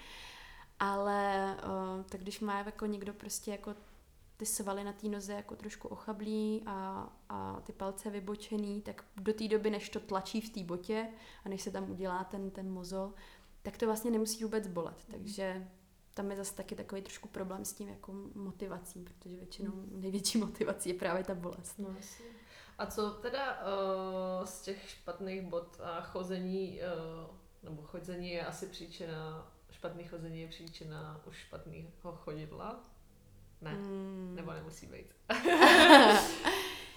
[0.79, 3.75] Ale uh, tak když má jako někdo prostě jako
[4.37, 9.33] ty svaly na té noze jako trošku ochablí a, a ty palce vybočený, tak do
[9.33, 11.09] té doby, než to tlačí v té botě
[11.45, 13.15] a než se tam udělá ten, ten mozol,
[13.63, 15.05] tak to vlastně nemusí vůbec bolet.
[15.11, 15.69] Takže
[16.15, 20.89] tam je zase taky takový trošku problém s tím jako motivací, protože většinou největší motivací
[20.89, 21.79] je právě ta bolest.
[21.79, 22.25] No, jasně.
[22.79, 28.67] A co teda uh, z těch špatných bod a chození, uh, nebo chodzení je asi
[28.67, 32.81] příčina, špatný chození je příčina už špatného chodidla?
[33.61, 34.33] Ne, mm.
[34.37, 35.15] nebo nemusí být.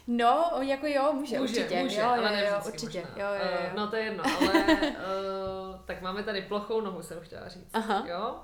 [0.08, 1.84] no, jako jo, může, může určitě.
[1.84, 3.02] Může, jo, ale jo, jo, určitě.
[3.02, 3.24] Možná.
[3.24, 3.70] Jo, jo, jo.
[3.70, 7.70] Uh, no to je jedno, ale uh, tak máme tady plochou nohu, jsem chtěla říct.
[7.74, 8.04] Aha.
[8.08, 8.40] Jo?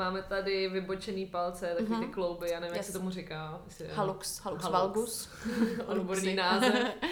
[0.00, 1.98] Máme tady vybočený palce, taky mm-hmm.
[1.98, 2.12] ty mhm.
[2.12, 3.62] klouby, já nevím, jak se tomu říká.
[3.92, 5.30] halux, halux, halux valgus.
[5.86, 6.74] Odborný název.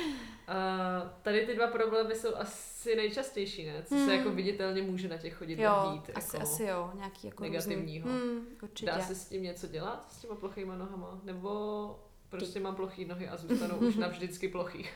[0.48, 3.82] Uh, tady ty dva problémy jsou asi nejčastější, ne?
[3.82, 4.06] Co mm.
[4.06, 6.10] se jako viditelně může na těch chodidlech dít.
[6.14, 8.08] Asi, jako asi jo, nějaký jako negativního.
[8.08, 8.90] Mm, určitě.
[8.90, 11.20] Dá se s tím něco dělat, s těma plochýma nohama?
[11.24, 14.86] Nebo prostě mám plochý nohy a zůstanou už navždycky plochý?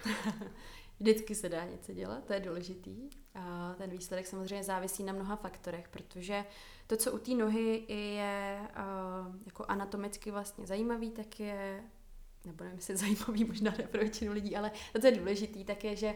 [1.01, 2.97] Vždycky se dá něco dělat, to je důležitý.
[3.35, 6.45] A ten výsledek samozřejmě závisí na mnoha faktorech, protože
[6.87, 11.85] to, co u té nohy je uh, jako anatomicky vlastně zajímavý, tak je,
[12.45, 15.85] nebo nevím, jestli zajímavý, možná ne pro většinu lidí, ale to, co je důležitý, tak
[15.85, 16.15] je, že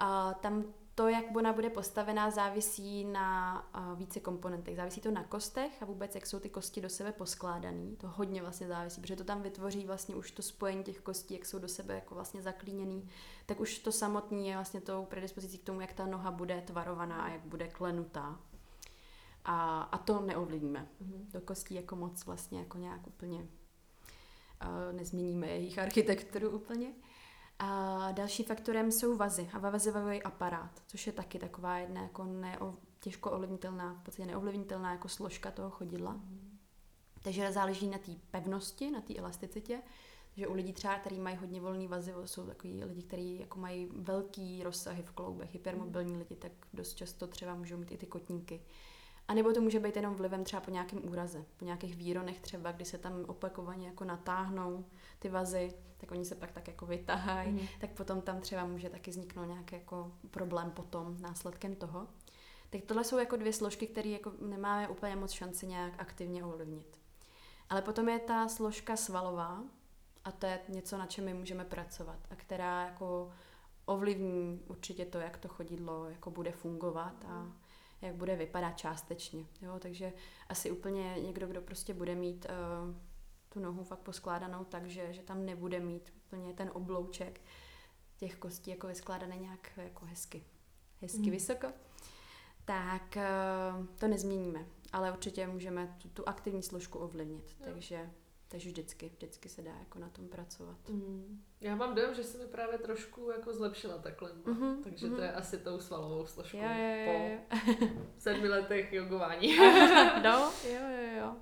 [0.00, 4.76] uh, tam to, jak ona bude postavená, závisí na uh, více komponentech.
[4.76, 7.96] Závisí to na kostech a vůbec, jak jsou ty kosti do sebe poskládané.
[7.96, 11.46] To hodně vlastně závisí, protože to tam vytvoří vlastně už to spojení těch kostí, jak
[11.46, 13.08] jsou do sebe jako vlastně zaklíněný.
[13.46, 17.22] Tak už to samotné je vlastně tou predispozicí k tomu, jak ta noha bude tvarovaná
[17.22, 18.38] a jak bude klenutá.
[19.44, 20.88] A, a to neovlivníme.
[21.02, 21.32] Mm-hmm.
[21.32, 23.46] Do kostí jako moc vlastně jako nějak úplně uh,
[24.92, 26.92] nezměníme jejich architekturu úplně.
[27.58, 32.74] A další faktorem jsou vazy a vazivový aparát, což je taky taková jedna jako neo,
[33.00, 36.12] těžko ovlivnitelná, v podstatě neovlivnitelná jako složka toho chodidla.
[36.12, 36.58] Mm.
[37.22, 39.82] Takže záleží na té pevnosti, na té elasticitě.
[40.36, 43.88] že u lidí třeba, kteří mají hodně volný vazy, jsou takový lidi, kteří jako mají
[43.92, 48.62] velký rozsahy v kloubech, hypermobilní lidi, tak dost často třeba můžou mít i ty kotníky.
[49.28, 52.72] A nebo to může být jenom vlivem třeba po nějakém úraze, po nějakých výronech třeba,
[52.72, 54.84] kdy se tam opakovaně jako natáhnou
[55.18, 57.66] ty vazy, tak oni se pak tak jako vytahají, mm.
[57.80, 62.06] tak potom tam třeba může taky vzniknout nějaký jako problém potom následkem toho.
[62.70, 67.00] Tak tohle jsou jako dvě složky, které jako nemáme úplně moc šanci nějak aktivně ovlivnit.
[67.68, 69.62] Ale potom je ta složka svalová
[70.24, 73.30] a to je něco, na čem my můžeme pracovat a která jako
[73.84, 77.52] ovlivní určitě to, jak to chodidlo jako bude fungovat a
[78.02, 79.46] jak bude vypadat částečně.
[79.62, 79.78] Jo?
[79.78, 80.12] Takže
[80.48, 82.46] asi úplně někdo, kdo prostě bude mít
[82.88, 82.94] uh,
[83.48, 87.40] tu nohu fakt poskládanou tak, že, že tam nebude mít úplně ten oblouček
[88.16, 90.44] těch kostí jako vyskládaný nějak jako hezky,
[91.00, 91.30] hezky mm.
[91.30, 91.66] vysoko,
[92.64, 94.66] tak uh, to nezměníme.
[94.92, 97.56] Ale určitě můžeme tu, tu aktivní složku ovlivnit.
[97.60, 97.66] Jo.
[97.72, 98.10] Takže
[98.52, 100.76] takže vždycky, vždycky se dá jako na tom pracovat.
[100.88, 101.42] Mm.
[101.60, 105.16] Já mám dojem, že se mi právě trošku jako zlepšila ta klemba, mm-hmm, takže mm-hmm.
[105.16, 107.38] to je asi tou svalovou složkou jo, jo, jo.
[107.48, 107.86] po
[108.18, 109.56] sedmi letech jogování.
[110.22, 111.36] no, jo, jo, jo.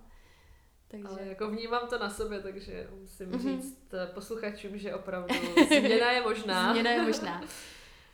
[0.89, 1.09] Takže...
[1.09, 3.41] Ale jako vnímám to na sobě, takže musím mm-hmm.
[3.41, 5.35] říct posluchačům, že opravdu
[5.67, 6.73] změna je možná.
[6.73, 7.43] změna je možná.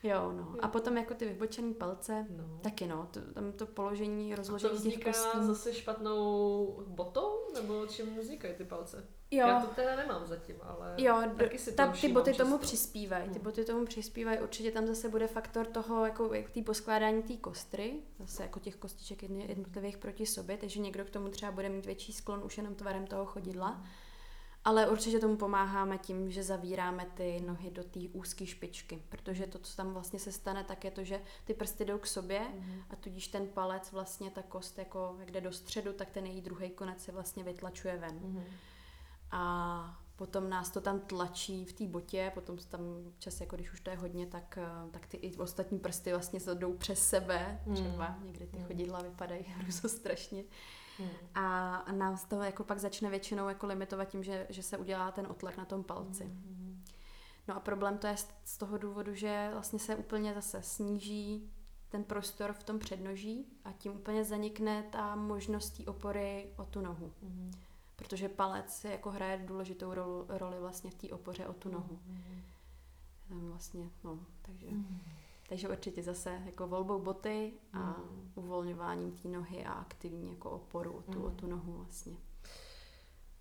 [0.02, 0.54] Jo, no.
[0.62, 2.61] A potom jako ty vybočené palce, no.
[2.62, 5.38] taky no, to, tam to položení, rozložení těch kostí.
[5.40, 9.09] zase špatnou botou, nebo čím vznikají ty palce?
[9.30, 9.46] Jo.
[9.48, 12.44] Já to teda nemám zatím, ale jo, taky si ta, ty boty často.
[12.44, 13.44] tomu přispívají, ty hmm.
[13.44, 18.02] boty tomu přispívají, určitě tam zase bude faktor toho, jako, jako tý poskládání té kostry,
[18.18, 22.12] zase jako těch kostiček jednotlivých proti sobě, takže někdo k tomu třeba bude mít větší
[22.12, 23.68] sklon už jenom tvarem toho chodidla.
[23.68, 23.87] Hmm
[24.66, 29.59] ale určitě tomu pomáháme tím, že zavíráme ty nohy do té úzké špičky, protože to,
[29.59, 32.83] co tam vlastně se stane, tak je to, že ty prsty jdou k sobě mm-hmm.
[32.90, 36.40] a tudíž ten palec, vlastně ta kost, jako jak jde do středu, tak ten její
[36.40, 38.18] druhý konec se vlastně vytlačuje ven.
[38.18, 38.42] Mm-hmm.
[39.31, 42.81] A potom nás to tam tlačí v té botě, potom tam
[43.18, 46.40] čas, jako když už to je hodně, tak, eh, tak ty i ostatní prsty vlastně
[46.40, 47.74] se jdou přes sebe, mm.
[47.74, 48.64] třeba někdy ty mm.
[48.64, 50.44] chodidla vypadají hrůzo strašně.
[50.98, 51.09] Hmm.
[51.35, 55.26] A nás to jako pak začne většinou jako limitovat tím, že, že se udělá ten
[55.26, 56.24] otlak na tom palci.
[56.24, 56.85] Hmm.
[57.48, 61.50] No a problém to je z toho důvodu, že vlastně se úplně zase sníží
[61.88, 67.12] ten prostor v tom přednoží a tím úplně zanikne ta možnost opory o tu nohu.
[67.22, 67.50] Hmm.
[67.96, 69.94] Protože palec jako hraje důležitou
[70.28, 71.98] roli, vlastně v té opoře o tu nohu.
[72.06, 72.42] Hmm.
[73.28, 74.68] Tam vlastně, no, takže...
[74.68, 75.00] Hmm.
[75.48, 78.32] Takže určitě zase jako volbou boty a mm.
[78.35, 81.24] uvolňováním té nohy a aktivní jako oporu o tu, mm.
[81.24, 82.16] o tu nohu vlastně.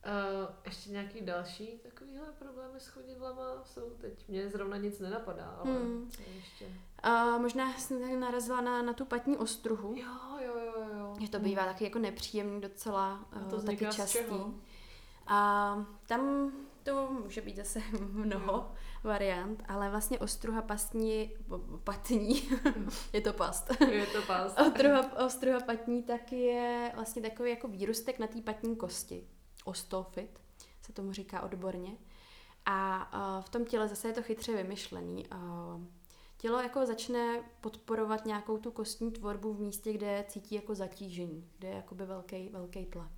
[0.05, 4.29] Uh, ještě nějaký další takovýhle problémy s chodidlama jsou teď?
[4.29, 6.11] Mně zrovna nic nenapadá, ale hmm.
[6.35, 6.65] ještě...
[7.05, 9.95] Uh, možná jsem narazila na, na tu patní ostruhu.
[9.97, 11.15] Jo, jo, jo, jo.
[11.19, 11.71] Že to bývá hmm.
[11.71, 14.19] taky jako nepříjemný docela, uh, to taky častý.
[15.27, 16.51] A tam
[16.83, 18.71] to může být zase mnoho
[19.05, 21.31] variant, ale vlastně ostruha pastní,
[21.83, 22.49] patní,
[23.13, 23.81] je to past.
[23.91, 24.59] Je to past.
[24.59, 29.27] ostruha, ostruha patní tak je vlastně takový jako výrustek na té patní kosti.
[29.65, 30.39] Ostofit
[30.81, 31.97] se tomu říká odborně.
[32.65, 35.25] A v tom těle zase je to chytře vymyšlený.
[36.37, 41.67] Tělo jako začne podporovat nějakou tu kostní tvorbu v místě, kde cítí jako zatížení, kde
[41.67, 43.11] je jakoby velký, velký tlak.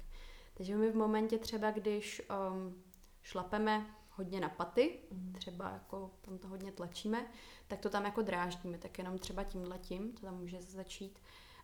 [0.54, 2.84] Takže my v momentě třeba, když um,
[3.22, 5.34] šlapeme hodně na paty, mm.
[5.38, 7.28] třeba jako tam to hodně tlačíme,
[7.68, 11.20] tak to tam jako dráždíme, tak jenom třeba tím letím, to tam může začít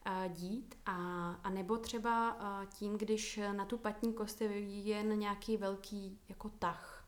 [0.08, 5.20] uh, dít a, a nebo třeba uh, tím, když na tu patní kost je jen
[5.20, 7.08] nějaký velký jako tah,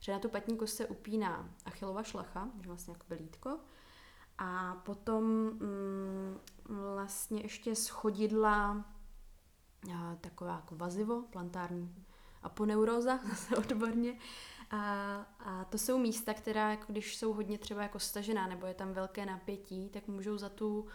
[0.00, 3.58] že na tu patní kost se upíná achilova šlacha, že vlastně jako belítko,
[4.38, 6.38] a potom mm,
[6.94, 8.84] vlastně ještě schodidla
[9.86, 12.04] uh, taková jako vazivo, plantární
[12.42, 14.18] aponeuróza, zase odborně.
[14.72, 18.74] A, a to jsou místa, která, jako když jsou hodně třeba jako stažená nebo je
[18.74, 20.86] tam velké napětí, tak můžou za tu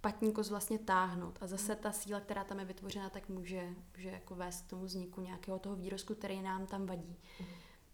[0.00, 1.38] patníkos vlastně táhnout.
[1.40, 4.84] A zase ta síla, která tam je vytvořena, tak může, může jako vést k tomu
[4.84, 7.16] vzniku nějakého toho výrostku, který nám tam vadí.
[7.40, 7.46] Mm.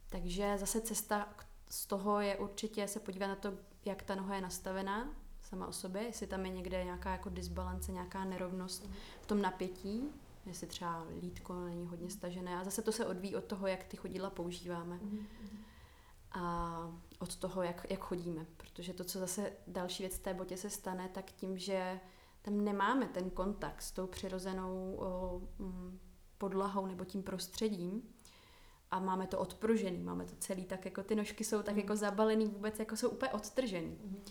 [0.09, 1.29] Takže zase cesta
[1.69, 3.55] z toho je určitě se podívat na to,
[3.85, 7.93] jak ta noha je nastavená sama o sobě, jestli tam je někde nějaká jako disbalance,
[7.93, 10.11] nějaká nerovnost v tom napětí,
[10.47, 12.57] jestli třeba lítko není hodně stažené.
[12.57, 14.99] A zase to se odvíjí od toho, jak ty chodidla používáme.
[15.03, 15.27] Mm.
[16.33, 18.47] A od toho, jak, jak chodíme.
[18.57, 22.01] Protože to, co zase další věc v té botě se stane, tak tím, že
[22.43, 25.99] tam nemáme ten kontakt s tou přirozenou o, m, mm,
[26.39, 28.03] podlahou nebo tím prostředím
[28.91, 31.81] a máme to odpružený, máme to celý tak, jako ty nožky jsou tak mm.
[31.81, 33.99] jako zabalený vůbec, jako jsou úplně odtržený.
[34.05, 34.25] Mm.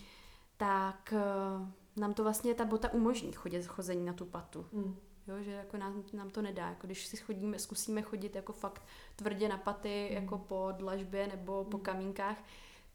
[0.56, 4.66] Tak uh, nám to vlastně ta bota umožní chodit chození na tu patu.
[4.72, 4.96] Mm.
[5.28, 6.68] Jo, že jako nám, nám to nedá.
[6.68, 8.82] Jako když si chodíme, zkusíme chodit jako fakt
[9.16, 10.16] tvrdě na paty, mm.
[10.16, 11.82] jako po dlažbě nebo po mm.
[11.82, 12.44] kamínkách,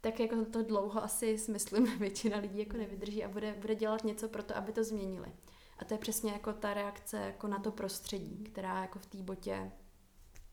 [0.01, 4.29] tak jako to dlouho asi, myslím, většina lidí jako nevydrží a bude, bude dělat něco
[4.29, 5.31] pro to, aby to změnili.
[5.79, 9.17] A to je přesně jako ta reakce jako na to prostředí, která jako v té
[9.17, 9.71] botě,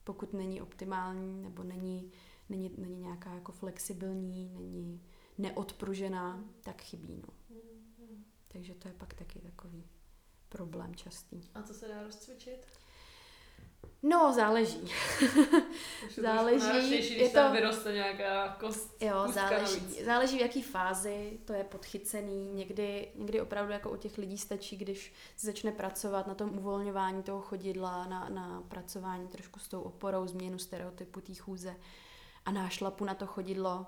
[0.04, 2.12] pokud není optimální nebo není,
[2.48, 5.02] není, není nějaká jako flexibilní, není
[5.38, 7.22] neodpružená, tak chybí.
[7.26, 7.34] No.
[8.48, 9.84] Takže to je pak taky takový
[10.49, 11.51] problém častý.
[11.55, 12.66] A co se dá rozcvičit?
[14.03, 14.92] No, záleží.
[16.22, 17.18] záleží.
[17.18, 19.03] je to vyroste nějaká kost.
[19.03, 19.80] Jo, záleží.
[19.80, 20.05] Navíc.
[20.05, 22.53] Záleží v jaký fázi to je podchycený.
[22.53, 27.22] Někdy, někdy opravdu jako u těch lidí stačí, když se začne pracovat na tom uvolňování
[27.22, 31.76] toho chodidla, na, na pracování trošku s tou oporou, změnu stereotypu té chůze
[32.44, 33.86] a nášlapu na to chodidlo.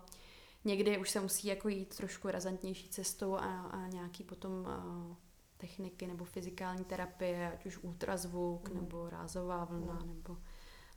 [0.64, 5.16] Někdy už se musí jako jít trošku razantnější cestou a, a nějaký potom uh,
[5.58, 8.80] techniky nebo fyzikální terapie, ať už ultrazvuk mm.
[8.80, 10.08] nebo rázová vlna mm.
[10.08, 10.36] nebo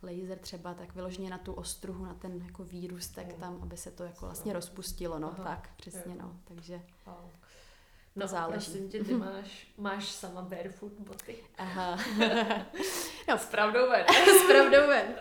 [0.03, 2.65] laser třeba, tak vyloženě na tu ostruhu, na ten jako
[3.15, 3.39] tak mm.
[3.39, 5.43] tam, aby se to jako vlastně rozpustilo, no, Aha.
[5.43, 6.81] tak, přesně, no, takže
[8.15, 8.71] no, záleží.
[8.71, 11.35] Prosím tě, ty máš, máš sama barefoot boty.
[11.57, 11.99] Aha.
[13.29, 14.05] no, s pravdou ven.
[14.43, 15.15] s pravdou ven.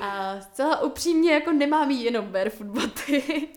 [0.00, 3.48] A zcela upřímně jako nemám jenom barefoot boty.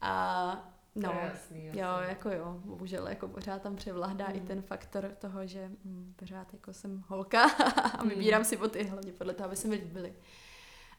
[0.00, 1.80] A No, jasný, jasný.
[1.80, 4.36] jo, jako jo, bohužel jako pořád tam převládá mm.
[4.36, 7.44] i ten faktor toho, že hm, pořád jako jsem holka
[7.98, 8.44] a vybírám mm.
[8.44, 10.14] si boty hlavně podle toho, aby se mi líbily.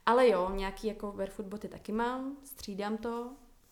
[0.05, 3.31] Ale jo, nějaký jako barefoot boty taky mám, střídám to,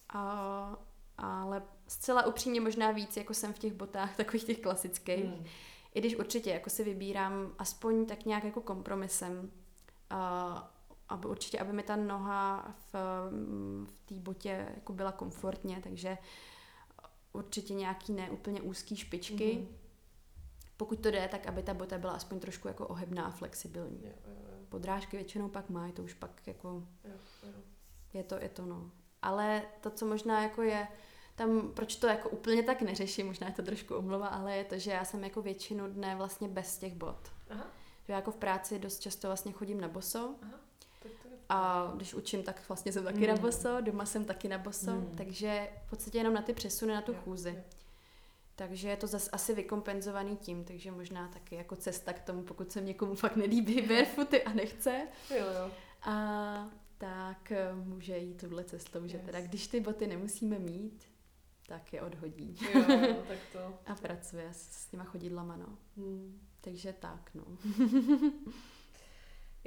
[0.10, 0.78] a,
[1.18, 5.26] ale zcela upřímně možná víc, jako jsem v těch botách takových těch klasických.
[5.26, 5.46] Mm.
[5.94, 9.52] I když určitě jako si vybírám aspoň tak nějak jako kompromisem,
[10.10, 10.72] a,
[11.10, 12.96] aby určitě, aby mi ta noha v,
[13.86, 16.18] v té botě jako byla komfortně, takže
[17.34, 19.58] určitě nějaký neúplně úzký špičky.
[19.58, 19.68] Mm-hmm.
[20.78, 24.02] Pokud to jde, tak aby ta bota byla aspoň trošku jako ohebná a flexibilní.
[24.04, 24.66] Jo, jo, jo.
[24.70, 27.12] Podrážky většinou pak mají, to už pak jako jo,
[27.44, 27.62] jo.
[28.14, 28.92] je to, je to no.
[29.22, 30.88] Ale to, co možná jako je,
[31.36, 34.78] tam, proč to jako úplně tak neřeším, možná je to trošku omluva, ale je to,
[34.78, 37.32] že já jsem jako většinu dne vlastně bez těch bot.
[37.50, 37.68] Aha.
[38.04, 40.60] Že já jako v práci dost často vlastně chodím na boso, Aha.
[41.50, 43.28] A když učím, tak vlastně jsem taky mm.
[43.28, 45.14] na boso, doma jsem taky na boso, mm.
[45.18, 47.54] takže v podstatě jenom na ty přesuny, na tu jo, chůzi.
[47.58, 47.64] Jo.
[48.56, 52.72] Takže je to zase asi vykompenzovaný tím, takže možná taky jako cesta k tomu, pokud
[52.72, 55.08] se někomu fakt nelíbí barefooty a nechce.
[55.30, 55.72] Jo, jo.
[56.02, 59.26] A tak eh, může jít tuhle cestou, že yes.
[59.26, 61.04] teda když ty boty nemusíme mít,
[61.68, 62.58] tak je odhodí.
[62.74, 62.84] Jo,
[63.28, 63.80] tak to.
[63.86, 65.78] a pracuje s, s těma chodidlama, no.
[65.98, 66.40] Hmm.
[66.62, 67.44] Takže tak, no.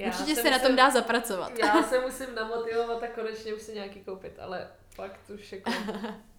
[0.02, 1.58] Já Určitě se, se na tom dá zapracovat.
[1.58, 5.70] Já se musím namotivovat a konečně už si nějaký koupit, ale fakt už jako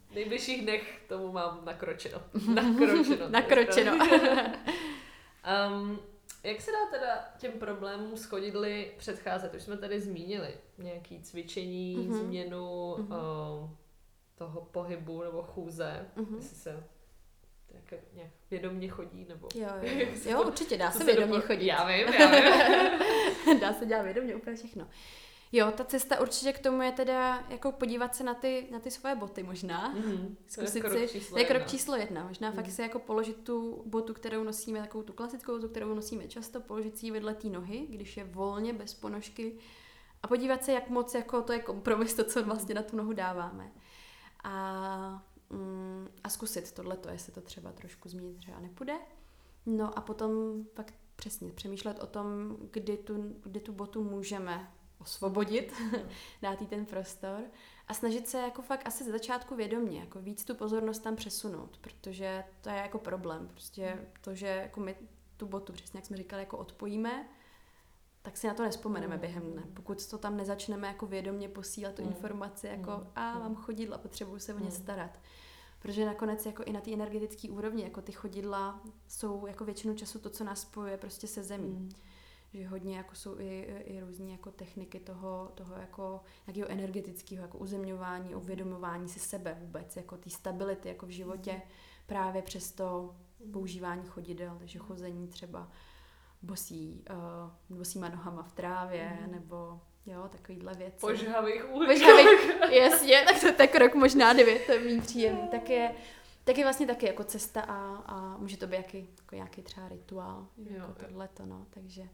[0.10, 2.22] v nejbližších dnech tomu mám nakročeno.
[2.54, 3.30] Nakročeno.
[3.30, 3.96] nakročeno.
[3.96, 6.00] um,
[6.44, 9.54] jak se dá teda těm problémům s chodidly předcházet?
[9.54, 12.14] Už jsme tady zmínili nějaký cvičení, mm-hmm.
[12.14, 13.64] změnu mm-hmm.
[13.64, 13.70] Uh,
[14.36, 16.36] toho pohybu nebo chůze, mm-hmm.
[16.36, 16.84] jestli se
[17.92, 19.48] jak nějak vědomně chodí, nebo...
[19.56, 21.48] Jo, jo, jo určitě dá se vědomně dopo...
[21.48, 21.66] chodit.
[21.66, 23.60] Já vím, já vím.
[23.60, 24.88] dá se dělat vědomně úplně všechno.
[25.52, 28.92] Jo, ta cesta určitě k tomu je teda jako podívat se na ty, na ty
[28.92, 29.96] svoje boty možná.
[29.96, 30.36] Mm-hmm.
[30.48, 32.28] Zkusit to je si, to je krok číslo jedna.
[32.28, 32.56] Možná mm.
[32.56, 36.62] fakt si jako položit tu botu, kterou nosíme, takovou tu klasickou, tu, kterou nosíme často,
[36.62, 39.58] položit si ji vedle té nohy, když je volně, bez ponožky
[40.24, 43.14] a podívat se, jak moc jako to je kompromis, to, co vlastně na tu nohu
[43.14, 43.72] dáváme.
[44.44, 45.24] A
[45.54, 48.94] mm, a zkusit tohleto, jestli to třeba trošku změnit třeba nepůjde.
[49.66, 50.32] No a potom
[50.74, 55.74] pak přesně přemýšlet o tom, kdy tu, kdy tu botu můžeme osvobodit,
[56.42, 57.42] dát jí ten prostor
[57.88, 61.78] a snažit se jako fakt asi ze začátku vědomě, jako víc tu pozornost tam přesunout,
[61.78, 63.48] protože to je jako problém.
[63.48, 64.96] Prostě to, že jako my
[65.38, 67.30] tu botu, přesně jak jsme říkali, jako odpojíme,
[68.24, 69.22] tak si na to nespomeneme mm.
[69.22, 69.64] během dne.
[69.74, 72.08] Pokud to tam nezačneme jako vědomě posílat tu mm.
[72.08, 73.08] informaci, jako mm.
[73.16, 75.20] a mám chodidla, potřebuju se o ně starat,
[75.80, 80.20] Protože nakonec jako i na té energetické úrovni, jako ty chodidla jsou jako většinu času
[80.20, 81.74] to, co nás spojuje prostě se zemí.
[81.74, 81.92] Mm.
[82.54, 87.58] Že hodně jako jsou i, i různé jako techniky toho, toho jako nějakého energetického jako
[87.58, 91.62] uzemňování, uvědomování si sebe vůbec, jako té stability jako v životě mm.
[92.06, 93.16] právě přes to
[93.52, 95.72] používání chodidel, takže chození třeba
[96.44, 97.06] bosí,
[97.70, 99.32] uh, bosíma nohama v trávě, mm.
[99.32, 101.00] nebo jo, takovýhle věci.
[101.00, 102.10] Požhavých uličkách.
[102.10, 105.48] Požhavých, jasně, tak to tak rok možná dvě, to je mý příjemný.
[105.48, 105.96] Tak je,
[106.44, 109.88] tak je vlastně taky jako cesta a, a může to být jaký, jako nějaký třeba
[109.88, 112.10] rituál, jo, jako tohleto, no, takže...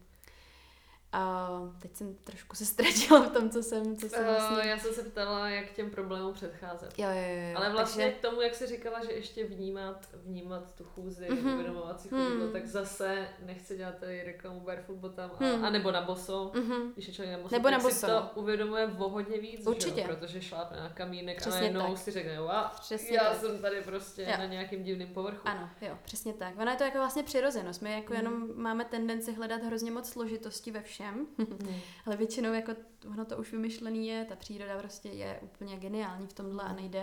[1.12, 1.48] A
[1.82, 4.56] teď jsem trošku se ztratila v tom, co jsem, co jsem vlastně...
[4.56, 6.98] Uh, já jsem se ptala, jak těm problémům předcházet.
[6.98, 7.56] Jo, jo, jo.
[7.56, 8.18] Ale vlastně takže...
[8.18, 11.54] k tomu, jak jsi říkala, že ještě vnímat, vnímat tu chůzi, mm-hmm.
[11.54, 12.52] uvědomovat si chodidlo, mm.
[12.52, 15.64] tak zase nechci dělat tady reklamu barefoot bottom, mm.
[15.64, 16.92] a, nebo na boso, mm-hmm.
[16.94, 17.94] když je člověk na boso, nebo tak na boso.
[17.94, 20.00] si to uvědomuje o hodně víc, Určitě.
[20.00, 21.98] Že protože šlápne na kamínek přesně a najednou tak.
[21.98, 22.50] si řekne, jo,
[22.80, 23.40] přesně já tak.
[23.40, 24.38] jsem tady prostě jo.
[24.38, 25.48] na nějakým divným povrchu.
[25.48, 26.54] Ano, jo, přesně tak.
[26.58, 27.82] Ona je to jako vlastně přirozenost.
[27.82, 28.16] My jako mm.
[28.16, 31.80] jenom máme tendenci hledat hrozně moc složitosti ve všem všem, hmm.
[32.06, 32.72] ale většinou jako
[33.10, 37.02] ono to už vymyšlený je, ta příroda prostě je úplně geniální v tomhle a nejde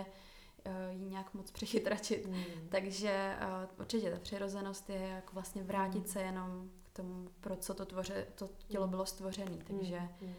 [0.66, 2.26] uh, ji nějak moc přechytračit.
[2.26, 2.44] Hmm.
[2.68, 6.08] Takže uh, určitě ta přirozenost je jako vlastně vrátit hmm.
[6.08, 8.90] se jenom k tomu, pro co to, tvoře, to tělo hmm.
[8.90, 9.58] bylo stvořené.
[9.66, 10.34] Takže hmm.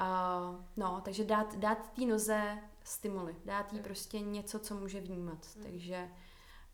[0.00, 5.46] Uh, no, takže dát, dát té noze stimuly, dát jí prostě něco, co může vnímat.
[5.54, 5.64] Hmm.
[5.64, 6.08] Takže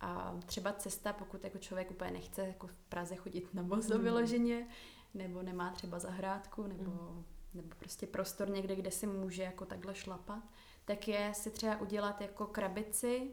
[0.02, 4.04] a třeba cesta, pokud jako člověk úplně nechce jako v Praze chodit na bozo hmm.
[4.04, 4.66] vyloženě,
[5.14, 7.24] nebo nemá třeba zahrádku, nebo, mm.
[7.54, 10.42] nebo prostě prostor někde, kde si může jako takhle šlapat,
[10.84, 13.30] tak je si třeba udělat jako krabici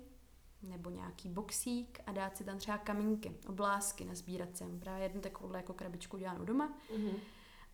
[0.64, 4.80] nebo nějaký boxík a dát si tam třeba kamínky, oblásky, nazbírat sem.
[4.80, 6.78] Právě jednu takovouhle jako krabičku dělám doma.
[6.96, 7.14] Mm-hmm.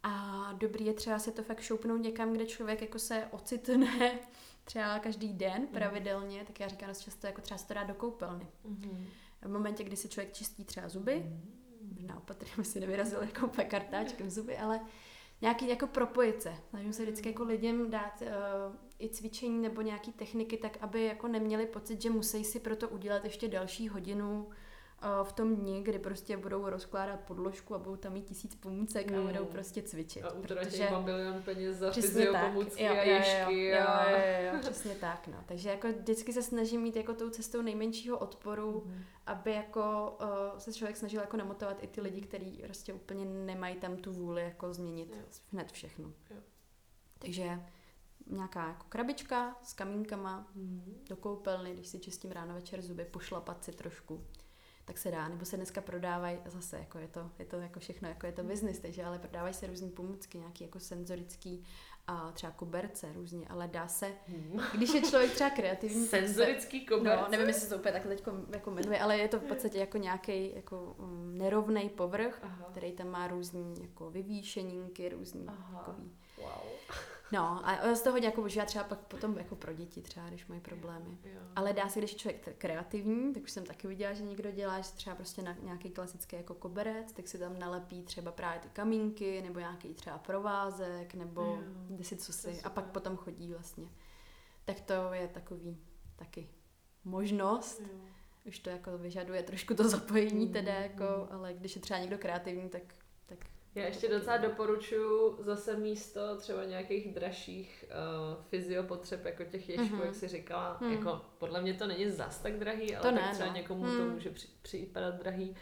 [0.04, 4.20] A dobrý je třeba si to fakt šoupnout někam, kde člověk jako se ocitne
[4.64, 5.68] třeba každý den mm.
[5.68, 8.47] pravidelně, tak já říkám dost často, jako třeba se to dá do koupelny.
[8.66, 9.06] Mm-hmm.
[9.41, 13.68] V momentě, kdy si člověk čistí třeba zuby, mm možná opatrně si nevyrazil jako úplně
[13.68, 14.80] kartáčkem zuby, ale
[15.42, 16.54] nějaký jako propojit se.
[16.70, 18.28] Snažím se vždycky jako lidem dát uh,
[19.00, 23.24] i cvičení nebo nějaký techniky, tak aby jako neměli pocit, že musí si proto udělat
[23.24, 24.50] ještě další hodinu
[25.24, 29.18] v tom dni, kdy prostě budou rozkládat podložku a budou tam mít tisíc pomůcek mm.
[29.18, 30.24] a budou prostě cvičit.
[30.24, 30.89] A utratí protože...
[31.06, 33.66] milion peněz za fyziopomůcky a ježky.
[33.66, 34.10] Jo, a...
[34.10, 35.28] jo, jo, jo, přesně tak.
[35.28, 35.43] No.
[35.45, 39.04] Takže jako vždycky se snažím mít jako tou cestou nejmenšího odporu, mm.
[39.26, 43.76] aby jako uh, se člověk snažil jako namotovat i ty lidi, kteří prostě úplně nemají
[43.76, 45.24] tam tu vůli jako změnit jo.
[45.51, 46.14] hned všechno.
[46.30, 46.38] Jo.
[47.20, 47.60] Takže
[48.28, 51.04] nějaká jako krabička s kamínkama mm.
[51.10, 54.26] do koupelny, když si čistím ráno večer zuby, pošlapat si trošku
[54.86, 58.08] tak se dá, nebo se dneska prodávají, zase jako je to, je to jako všechno,
[58.08, 61.66] jako je to business, takže ale prodávají se různé pomůcky, nějaký jako senzorický
[62.08, 64.62] a třeba koberce různě, ale dá se, hmm.
[64.74, 66.08] když je člověk třeba kreativní.
[66.08, 67.22] Senzorický koberce?
[67.22, 69.80] No, nevím, jestli se to úplně takhle teď jako jmenuje, ale je to v podstatě
[69.80, 72.68] jako nějaký jako um, nerovný povrch, Aha.
[72.72, 75.78] který tam má různý jako vyvýšeninky, různý Aha.
[75.78, 76.12] takový.
[76.38, 76.48] Wow.
[77.34, 80.48] No a z toho hodně jako používá třeba pak potom jako pro děti třeba, když
[80.48, 81.18] mají problémy.
[81.24, 81.42] Jo.
[81.56, 84.82] Ale dá se, když je člověk kreativní, tak už jsem taky viděla, že někdo dělá,
[84.82, 88.70] že třeba prostě na nějaký klasický jako koberec, tak si tam nalepí třeba právě ty
[88.70, 91.42] kamínky, nebo nějaký třeba provázek, nebo
[91.90, 92.04] jo.
[92.04, 93.90] si co si a pak potom chodí vlastně.
[94.66, 95.78] Tak to je takový
[96.16, 96.50] taky
[97.04, 97.80] možnost.
[97.80, 98.00] Jo.
[98.46, 101.28] Už to jako vyžaduje trošku to zapojení mm, teda, jako, mm.
[101.32, 102.84] ale když je třeba někdo kreativní, tak
[103.76, 110.06] já ještě docela doporučuji zase místo třeba nějakých dražších uh, fyziopotřeb, jako těch ješků, mm-hmm.
[110.06, 110.78] jak jsi říkala.
[110.82, 110.92] Mm.
[110.92, 113.56] Jako, podle mě to není zas tak drahý, ale to tak ne, třeba no.
[113.56, 113.98] někomu mm.
[113.98, 115.56] to může při, připadat drahý.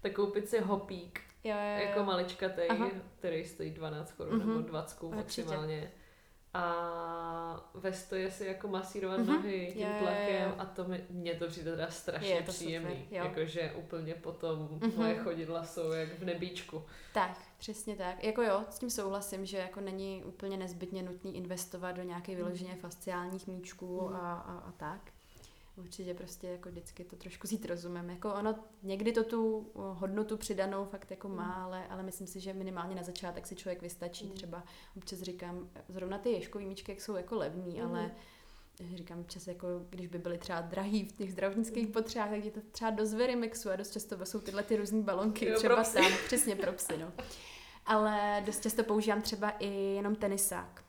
[0.00, 1.86] Tak koupit si hopík, jo, jo, jo.
[1.88, 2.62] jako maličkatý,
[3.18, 4.46] který stojí 12 korun mm-hmm.
[4.46, 5.92] nebo 20 maximálně
[6.54, 9.26] a ve stoje si jako masírovat mm-hmm.
[9.26, 10.54] nohy tím je, tlakem je, je.
[10.58, 13.06] a to mi, mě to přijde teda strašně je to příjemný.
[13.10, 14.96] Jakože úplně potom mm-hmm.
[14.96, 16.84] moje chodidla jsou jak v nebíčku.
[17.14, 18.24] Tak, přesně tak.
[18.24, 22.74] Jako jo, s tím souhlasím, že jako není úplně nezbytně nutný investovat do nějakých vyloženě
[22.74, 24.16] fasciálních míčků mm.
[24.16, 25.12] a, a, a tak
[25.78, 28.10] určitě prostě jako vždycky to trošku zít rozumem.
[28.10, 31.64] Jako ono někdy to tu hodnotu přidanou fakt jako má, mm.
[31.64, 34.26] ale, ale myslím si, že minimálně na začátek si člověk vystačí.
[34.26, 34.32] Mm.
[34.32, 34.64] Třeba
[34.96, 37.86] občas říkám, zrovna ty ješkový míčky, jak jsou jako levný, mm.
[37.86, 38.10] ale
[38.94, 42.60] říkám občas, jako když by byly třeba drahý v těch zdravotnických potřebách, tak je to
[42.70, 46.56] třeba do Verimexu a dost často jsou tyhle ty různé balonky, jo, třeba tam, přesně
[46.56, 47.12] pro psy, no.
[47.86, 50.84] Ale dost často používám třeba i jenom tenisák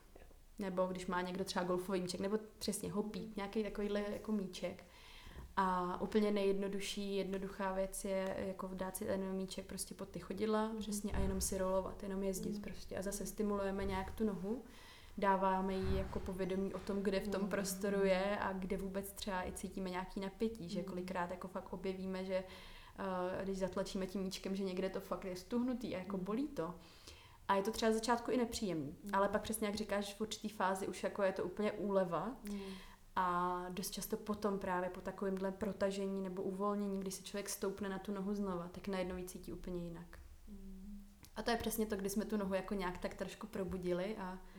[0.60, 4.84] nebo když má někdo třeba golfový míček, nebo přesně hopík, nějaký takovýhle jako míček.
[5.58, 10.72] A úplně nejjednodušší, jednoduchá věc je jako dát si ten míček prostě pod ty chodidla,
[10.80, 12.62] přesně a jenom si rolovat, jenom jezdit mm.
[12.62, 12.98] prostě.
[12.98, 14.64] A zase stimulujeme nějak tu nohu.
[15.20, 19.48] Dáváme jí jako povědomí o tom, kde v tom prostoru je a kde vůbec třeba
[19.48, 22.44] i cítíme nějaký napětí, že kolikrát jako fakt objevíme, že
[23.00, 26.76] uh, když zatlačíme tím míčkem, že někde to fakt je stuhnutý a jako bolí to.
[27.48, 28.96] A je to třeba z začátku i nepříjemný.
[29.04, 29.10] Mm.
[29.14, 32.36] Ale pak přesně jak říkáš, v určitý fázi už jako je to úplně úleva.
[32.52, 32.60] Mm.
[33.16, 38.00] A dost často potom právě po takovémhle protažení nebo uvolnění, kdy se člověk stoupne na
[38.00, 40.20] tu nohu znova, tak najednou ji cítí úplně jinak.
[40.48, 41.06] Mm.
[41.36, 44.32] A to je přesně to, kdy jsme tu nohu jako nějak tak trošku probudili a,
[44.32, 44.59] mm.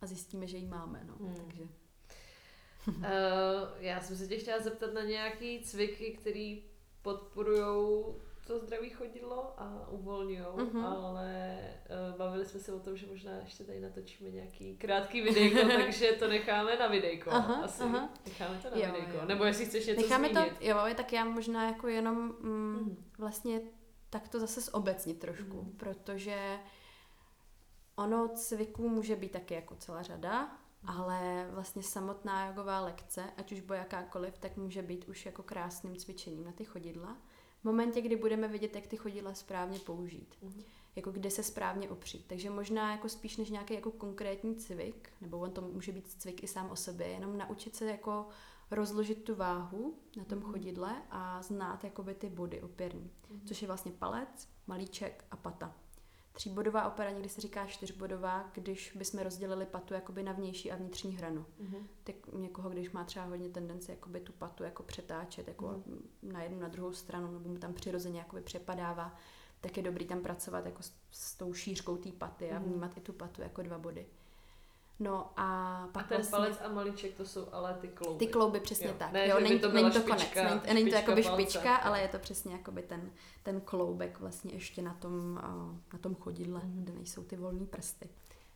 [0.00, 1.04] A zjistíme, že ji máme.
[1.04, 1.14] No.
[1.18, 1.34] Mm.
[1.34, 1.62] Takže.
[2.88, 3.04] uh,
[3.80, 6.62] já jsem se tě chtěla zeptat na nějaký cviky, který
[7.02, 8.04] podporují
[8.46, 10.84] to zdraví chodidlo a uvolňují, mm-hmm.
[10.84, 11.58] ale
[12.10, 16.12] uh, bavili jsme se o tom, že možná ještě tady natočíme nějaký krátký videjko, takže
[16.12, 17.82] to necháme na videjko aha, asi.
[17.82, 18.08] Aha.
[18.26, 19.16] Necháme to na jo, videjko.
[19.16, 19.22] Jo.
[19.26, 20.58] Nebo jestli chceš něco necháme zmínit.
[20.58, 23.04] to, jo, tak já možná jako jenom mm, mm.
[23.18, 23.60] vlastně
[24.10, 25.70] tak to zase zobecnit trošku, mm.
[25.76, 26.58] protože
[27.96, 30.90] ono cviků může být taky jako celá řada, mm.
[30.90, 35.96] ale vlastně samotná jogová lekce, ať už bude jakákoliv, tak může být už jako krásným
[35.96, 37.16] cvičením na ty chodidla
[37.66, 40.34] momentě, kdy budeme vidět, jak ty chodidla správně použít.
[40.42, 40.64] Mm-hmm.
[40.96, 42.24] Jako kde se správně opřít.
[42.26, 46.42] Takže možná jako spíš než nějaký jako konkrétní cvik, nebo on to může být cvik
[46.42, 48.28] i sám o sobě, jenom naučit se jako
[48.70, 50.52] rozložit tu váhu na tom mm-hmm.
[50.52, 53.48] chodidle a znát jakoby ty body opěrní, mm-hmm.
[53.48, 55.74] což je vlastně palec, malíček a pata.
[56.36, 61.16] Tříbodová opera někdy se říká čtyřbodová, když bychom rozdělili patu jakoby na vnější a vnitřní
[61.16, 61.46] hranu.
[61.62, 61.86] Mm-hmm.
[62.04, 66.00] Tak někoho, když má třeba hodně tendence jakoby tu patu jako přetáčet jako mm-hmm.
[66.22, 69.14] na jednu, na druhou stranu, nebo mu tam přirozeně jakoby přepadává,
[69.60, 72.64] tak je dobrý tam pracovat jako s, s tou šířkou té paty a mm-hmm.
[72.64, 74.06] vnímat i tu patu jako dva body.
[74.98, 78.26] No a pak a ten vlastně, palec a malíček to jsou ale ty klouby.
[78.26, 78.94] Ty klouby, přesně jo.
[78.98, 79.12] tak.
[79.12, 81.42] Ne, jo, není to, není to konec, není, není to jakoby palce.
[81.42, 83.10] špička, ale je to přesně jakoby ten,
[83.42, 85.34] ten kloubek vlastně ještě na tom,
[85.92, 86.82] na tom chodidle, mm.
[86.84, 88.08] kde nejsou ty volné prsty.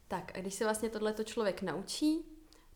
[0.09, 2.25] Tak a když se vlastně tohleto člověk naučí,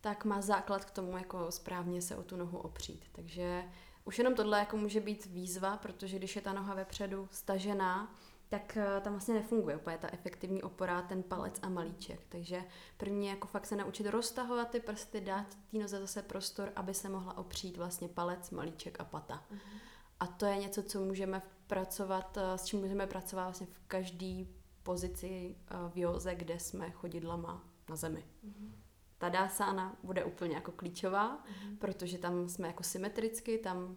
[0.01, 3.05] tak má základ k tomu jako správně se o tu nohu opřít.
[3.13, 3.65] Takže
[4.05, 8.15] už jenom tohle jako může být výzva, protože když je ta noha vepředu stažená,
[8.55, 12.21] tak eh, tam vlastně nefunguje úplně ta efektivní opora, ten palec a malíček.
[12.29, 12.65] Takže
[12.97, 17.09] první jako fakt se naučit roztahovat ty prsty, dát té noze zase prostor, aby se
[17.09, 19.45] mohla opřít vlastně palec, malíček a pata.
[19.53, 19.79] Mm-hmm.
[20.21, 24.45] A to je něco, co můžeme pracovat, eh, s čím můžeme pracovat vlastně v každé
[24.83, 28.25] pozici eh, v józe, kde jsme chodidlama na zemi.
[28.47, 28.71] Mm-hmm.
[29.19, 31.79] Ta dásána bude úplně jako klíčová, mm-hmm.
[31.79, 33.97] protože tam jsme jako symetricky, tam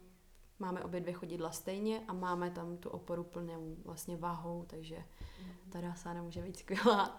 [0.59, 5.71] máme obě dvě chodidla stejně a máme tam tu oporu plnou vlastně váhou, takže mm.
[5.71, 7.17] ta dásána může být skvělá,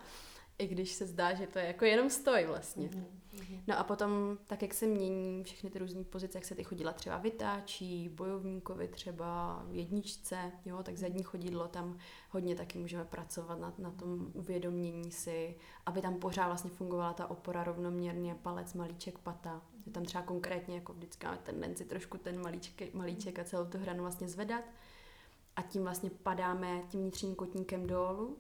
[0.59, 2.91] i když se zdá, že to je jako jenom stoj vlastně.
[2.95, 3.07] Mm.
[3.67, 6.93] No a potom, tak jak se mění všechny ty různé pozice, jak se ty chodidla
[6.93, 11.99] třeba vytáčí, bojovníkovi třeba v jedničce, jo, tak zadní chodidlo tam
[12.31, 17.31] hodně taky můžeme pracovat na, na tom uvědomění si, aby tam pořád vlastně fungovala ta
[17.31, 19.63] opora rovnoměrně, palec, malíček, pata.
[19.89, 23.79] Je tam třeba konkrétně jako vždycky máme tendenci trošku ten malíček, malíček a celou tu
[23.79, 24.65] hranu vlastně zvedat
[25.57, 28.37] a tím vlastně padáme tím vnitřním kotníkem dolů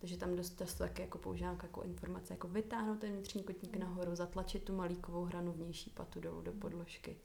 [0.00, 4.14] takže tam dost často taky jako používám jako informace, jako vytáhnout ten vnitřní kotník nahoru,
[4.14, 7.16] zatlačit tu malíkovou hranu vnější patu dolů do podložky.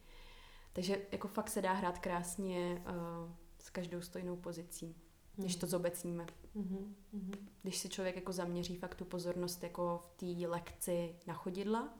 [0.73, 4.95] Takže jako fakt se dá hrát krásně uh, s každou stojnou pozicí,
[5.35, 6.25] když to zobecníme.
[6.55, 6.93] Mm-hmm.
[7.61, 11.93] Když si člověk jako zaměří fakt tu pozornost jako v té lekci na chodidla,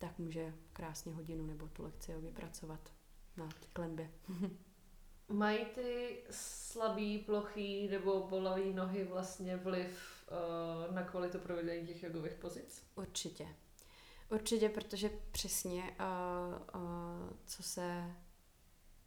[0.00, 2.80] tak může krásně hodinu nebo tu lekci vypracovat
[3.36, 4.10] na klenbě.
[5.28, 10.24] Mají ty slabý, plochý nebo bolavý nohy vlastně vliv
[10.88, 12.84] uh, na kvalitu provedení těch jogových pozic?
[12.94, 13.48] Určitě.
[14.30, 18.14] Určitě, protože přesně uh, uh, co se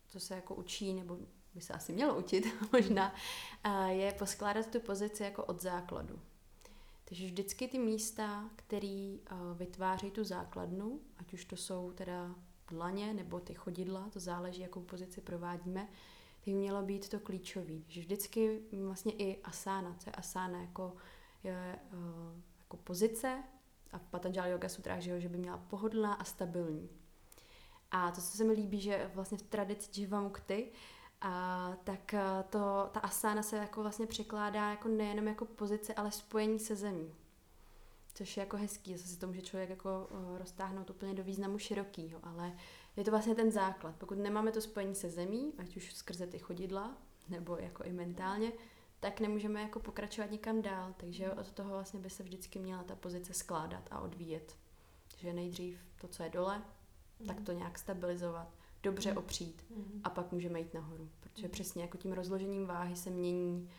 [0.09, 1.17] co se jako učí, nebo
[1.53, 3.15] by se asi mělo učit možná,
[3.65, 6.19] uh, je poskládat tu pozici jako od základu.
[7.05, 12.35] Takže vždycky ty místa, které uh, vytváří tu základnu, ať už to jsou teda
[12.67, 15.87] dlaně nebo ty chodidla, to záleží, jakou pozici provádíme,
[16.45, 17.85] tak mělo být to klíčový.
[17.87, 20.95] Že vždycky vlastně i asana, co je asana jako,
[21.43, 23.43] je, uh, jako pozice
[23.91, 26.89] a v Patanjali Yoga Sutrách, že, že by měla pohodlná a stabilní.
[27.91, 30.71] A to, co se mi líbí, že vlastně v tradici Jivamukty,
[31.25, 36.11] a tak eh, to, ta asana se jako vlastně překládá jako nejenom jako pozice, ale
[36.11, 37.15] spojení se zemí.
[38.13, 42.19] Což je jako hezký, zase to může člověk jako uh, roztáhnout úplně do významu širokýho,
[42.23, 42.57] ale
[42.97, 43.95] je to vlastně ten základ.
[43.95, 46.97] Pokud nemáme to spojení se zemí, ať už skrze ty chodidla,
[47.29, 48.51] nebo jako i mentálně,
[48.99, 50.93] tak nemůžeme jako pokračovat nikam dál.
[50.97, 54.57] Takže od toho vlastně by se vždycky měla ta pozice skládat a odvíjet.
[55.17, 56.61] že nejdřív to, co je dole,
[57.27, 58.47] tak to nějak stabilizovat,
[58.83, 59.17] dobře mm.
[59.17, 60.01] opřít mm.
[60.03, 61.09] a pak můžeme jít nahoru.
[61.19, 61.51] Protože mm.
[61.51, 63.69] přesně jako tím rozložením váhy se mění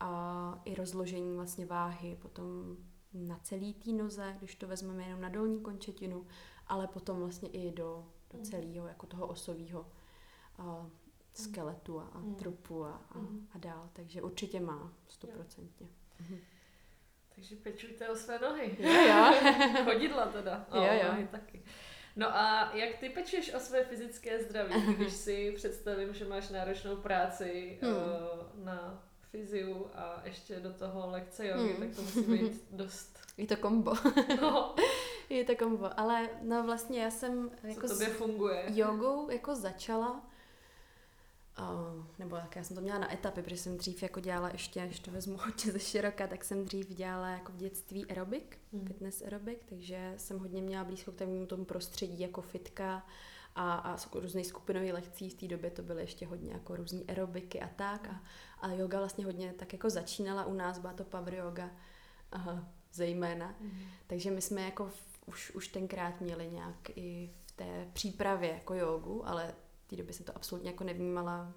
[0.00, 2.76] a i rozložení vlastně váhy potom
[3.14, 6.26] na celý té noze, když to vezmeme jenom na dolní končetinu,
[6.66, 9.86] ale potom vlastně i do, do celého, jako toho osového
[10.58, 10.86] uh,
[11.34, 12.34] skeletu a, a mm.
[12.34, 13.48] trupu a, a, mm.
[13.54, 13.90] a dál.
[13.92, 15.88] Takže určitě má, stoprocentně.
[16.20, 16.38] Mhm.
[17.34, 18.76] Takže pečujte o své nohy.
[18.78, 19.34] Jo, jo.
[19.84, 20.66] Chodidla teda.
[20.74, 21.08] Jo, jo.
[21.08, 21.62] Nohy taky.
[22.16, 26.96] No a jak ty pečeš o své fyzické zdraví, když si představím, že máš náročnou
[26.96, 27.92] práci hmm.
[27.92, 31.88] uh, na fyziu a ještě do toho lekce jogy, hmm.
[31.88, 33.18] tak to musí být dost...
[33.36, 33.92] Je to kombo.
[34.40, 34.74] No.
[35.28, 38.64] Je to kombo, ale no vlastně já jsem jako Co tobě funguje?
[38.66, 40.29] jogou jako začala
[41.60, 44.86] Uh, nebo jak já jsem to měla na etapy, protože jsem dřív jako dělala ještě,
[44.86, 48.86] když to vezmu hodně ze široka, tak jsem dřív dělala jako v dětství aerobik, hmm.
[48.86, 53.06] fitness aerobik, takže jsem hodně měla blízko k tomu, tomu prostředí jako fitka
[53.54, 57.60] a, a různých skupinových lekcí v té době to byly ještě hodně jako různé aerobiky
[57.60, 58.20] a tak a,
[58.60, 61.70] a yoga vlastně hodně tak jako začínala u nás, byla to power yoga
[62.32, 63.80] aha, zejména, hmm.
[64.06, 68.74] takže my jsme jako v, už, už tenkrát měli nějak i v té přípravě jako
[68.74, 69.54] jogu, ale
[69.90, 71.54] té době jsem to absolutně jako nevnímala,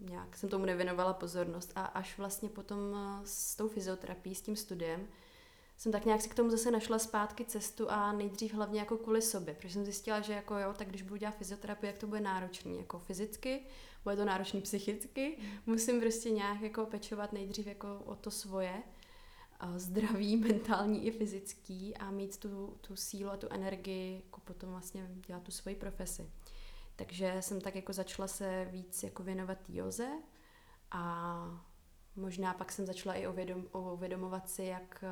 [0.00, 4.56] nějak jsem tomu nevěnovala pozornost a až vlastně potom eh, s tou fyzioterapií, s tím
[4.56, 5.08] studiem,
[5.76, 9.22] jsem tak nějak si k tomu zase našla zpátky cestu a nejdřív hlavně jako kvůli
[9.22, 12.20] sobě, protože jsem zjistila, že jako jo, tak když budu dělat fyzioterapii, jak to bude
[12.20, 13.60] náročný, jako fyzicky,
[14.04, 15.46] bude to náročný psychicky, mm.
[15.66, 18.82] musím prostě nějak jako pečovat nejdřív jako o to svoje,
[19.76, 25.10] zdraví, mentální i fyzický a mít tu, tu sílu a tu energii, jako potom vlastně
[25.26, 26.30] dělat tu svoji profesi.
[26.96, 30.08] Takže jsem tak jako začala se víc jako věnovat józe
[30.90, 31.62] a
[32.16, 35.04] možná pak jsem začala i uvědom, uvědomovat si, jak,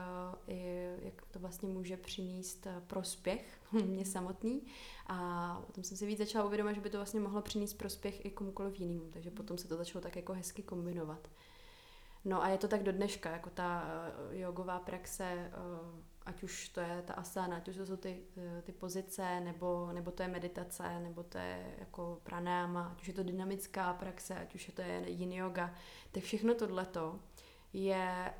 [0.49, 4.67] eh, jak to vlastně může přinést eh, prospěch mě samotný.
[5.07, 8.31] A potom jsem si víc začala uvědomovat, že by to vlastně mohlo přinést prospěch i
[8.31, 9.11] komukoliv jinému.
[9.11, 11.29] Takže potom se to začalo tak jako hezky kombinovat.
[12.25, 13.85] No a je to tak do dneška, jako ta
[14.31, 15.51] eh, jogová praxe
[16.27, 19.93] ať už to je ta asana, ať už to jsou ty, eh, ty pozice, nebo,
[19.93, 24.35] nebo to je meditace, nebo to je jako pranayama, ať už je to dynamická praxe,
[24.35, 25.75] ať už je to je yin yoga,
[26.13, 27.21] tak všechno tohleto
[27.73, 28.35] je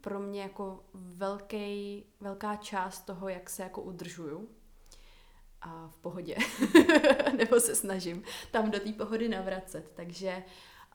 [0.00, 4.48] pro mě jako velký, velká část toho, jak se jako udržuju
[5.60, 6.36] a v pohodě,
[7.36, 10.42] nebo se snažím tam do té pohody navracet, takže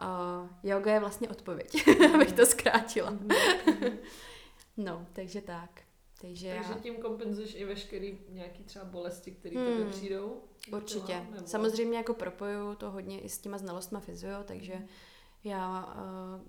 [0.01, 3.09] uh, yoga je vlastně odpověď, abych to zkrátila.
[3.09, 3.31] Mhm.
[4.77, 5.90] no, takže tak.
[6.21, 6.79] Takže, Takže já...
[6.79, 9.77] tím kompenzuješ i veškerý nějaký třeba bolesti, které hmm.
[9.77, 10.41] tebe přijdou?
[10.71, 11.05] Určitě.
[11.05, 11.47] Těla, nebo...
[11.47, 14.87] Samozřejmě jako propoju to hodně i s těma znalostma fyzio, takže hmm.
[15.43, 16.47] já uh,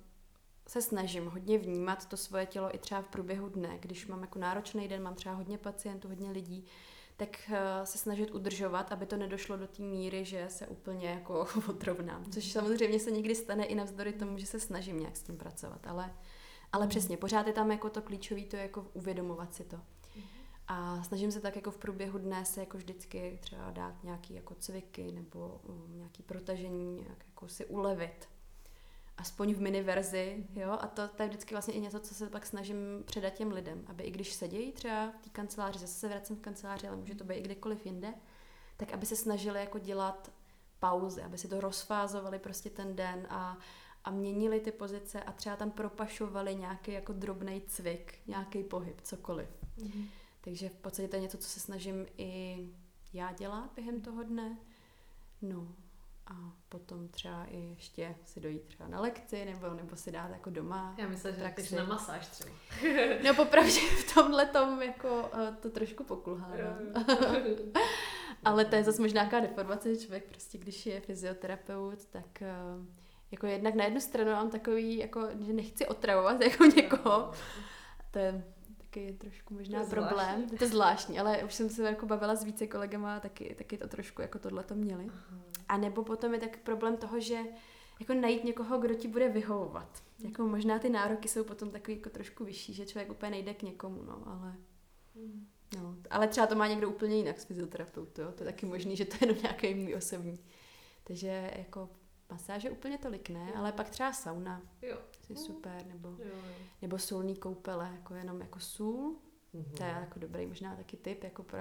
[0.68, 3.78] se snažím hodně vnímat to svoje tělo i třeba v průběhu dne.
[3.80, 6.64] Když mám jako náročný den, mám třeba hodně pacientů, hodně lidí,
[7.16, 11.46] tak uh, se snažit udržovat, aby to nedošlo do té míry, že se úplně jako
[11.68, 12.24] odrovnám.
[12.24, 15.86] Což samozřejmě se někdy stane i navzdory tomu, že se snažím nějak s tím pracovat,
[15.86, 16.14] ale
[16.72, 19.80] ale přesně, pořád je tam jako to klíčové, to je jako uvědomovat si to.
[20.68, 24.54] A snažím se tak jako v průběhu dne se jako vždycky třeba dát nějaký jako
[24.54, 28.28] cviky nebo um, nějaký protažení, nějak jako si ulevit.
[29.16, 32.26] Aspoň v mini verzi, jo, a to, to je vždycky vlastně i něco, co se
[32.26, 36.08] pak snažím předat těm lidem, aby i když sedějí třeba v té kanceláři, zase se
[36.08, 38.14] vracím v kanceláři, ale může to být i kdekoliv jinde,
[38.76, 40.32] tak aby se snažili jako dělat
[40.78, 43.58] pauzy, aby si to rozfázovali prostě ten den a
[44.04, 49.48] a měnili ty pozice a třeba tam propašovali nějaký jako drobný cvik, nějaký pohyb, cokoliv.
[49.78, 50.06] Mm-hmm.
[50.40, 52.58] Takže v podstatě to je něco, co se snažím i
[53.12, 54.56] já dělat během toho dne.
[55.42, 55.68] No
[56.26, 60.50] a potom třeba i ještě si dojít třeba na lekci nebo, nebo si dát jako
[60.50, 60.94] doma.
[60.98, 62.50] Já myslím, že tak na masáž třeba.
[63.24, 66.78] no popravdě v tomhle tom jako uh, to trošku pokulhávám.
[68.44, 72.86] Ale to je zase možná nějaká deformace, že člověk prostě, když je fyzioterapeut, tak uh,
[73.32, 77.30] jako jednak na jednu stranu mám takový, jako, že nechci otravovat jako někoho.
[78.10, 78.44] To je
[78.78, 80.36] taky trošku možná to problém.
[80.36, 80.58] Zvláštní.
[80.58, 83.78] To je zvláštní, ale už jsem se jako bavila s více kolegama a taky, taky
[83.78, 85.10] to trošku jako tohle to měli.
[85.68, 87.38] A nebo potom je tak problém toho, že
[88.00, 90.02] jako najít někoho, kdo ti bude vyhovovat.
[90.24, 93.62] Jako možná ty nároky jsou potom takový jako trošku vyšší, že člověk úplně nejde k
[93.62, 94.54] někomu, no, ale...
[95.14, 95.46] Hmm.
[95.76, 99.04] No, ale třeba to má někdo úplně jinak s fyzioterapeutou, to je taky možný, že
[99.04, 100.38] to je jenom nějaký můj osobní.
[101.04, 101.88] Takže jako
[102.32, 103.54] masáže úplně tolik ne, jo.
[103.56, 104.62] ale pak třeba sauna.
[104.82, 104.98] Jo.
[105.28, 106.42] Je super, nebo, jo, jo.
[106.82, 109.16] nebo solní koupele, jako jenom jako sůl.
[109.54, 109.76] Mm-hmm.
[109.76, 111.58] To je jako dobrý možná taky tip jako pro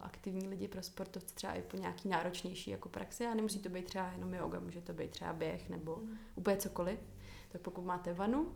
[0.00, 3.84] aktivní lidi, pro sportovce třeba i po nějaký náročnější jako praxi a nemusí to být
[3.84, 6.18] třeba jenom yoga, může to být třeba běh nebo mm.
[6.34, 6.98] úplně cokoliv.
[7.48, 8.54] Tak pokud máte vanu,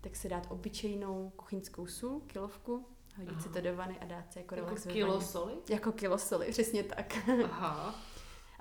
[0.00, 2.86] tak si dát obyčejnou kuchyňskou sůl, kilovku,
[3.16, 3.40] hodit Aha.
[3.40, 5.54] si to do vany a dát si jako, jako kilo soli?
[5.68, 7.14] Jako kilo soli, přesně tak.
[7.44, 7.94] Aha.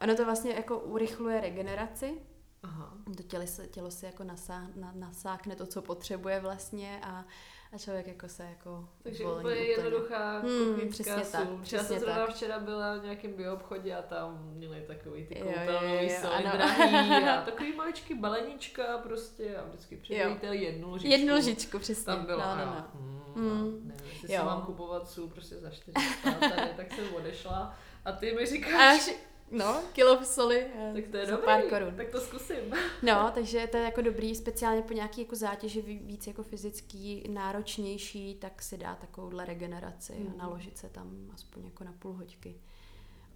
[0.01, 2.21] Ono to vlastně jako urychluje regeneraci,
[2.63, 2.93] Aha.
[3.17, 7.25] To tělo se, tělo se jako nasá, na, nasákne to, co potřebuje vlastně a,
[7.73, 11.31] a člověk jako se jako Takže volní úplně jednoduchá Hmm, přesně sůl.
[11.31, 15.35] tak, Já přesně jsem zrovna včera byla v nějakém bioobchodě a tam měli takový ty
[15.35, 21.11] koupelnový soli drahý a takový maličký balenička prostě a vždycky přidajíte jednu lžičku.
[21.11, 22.05] Jednu lžičku, přesně.
[22.05, 22.87] Tam bylo, no, no, já, no.
[23.01, 23.81] hmm, Hmm.
[23.87, 24.39] nevím, jestli Jo.
[24.39, 29.07] si mám kupovat sůl prostě za 400 tady, tak jsem odešla a ty mi říkáš,
[29.09, 29.15] až,
[29.51, 31.93] no, kilo soli eh, tak to je za dobrý, pár korun.
[31.97, 32.57] tak to zkusím.
[33.03, 37.23] No, takže to je jako dobrý, speciálně po nějaký jako zátěži ví- víc jako fyzický,
[37.29, 40.33] náročnější, tak si dá takovouhle regeneraci Mhm.
[40.33, 42.55] a naložit se tam aspoň jako na půl hoďky.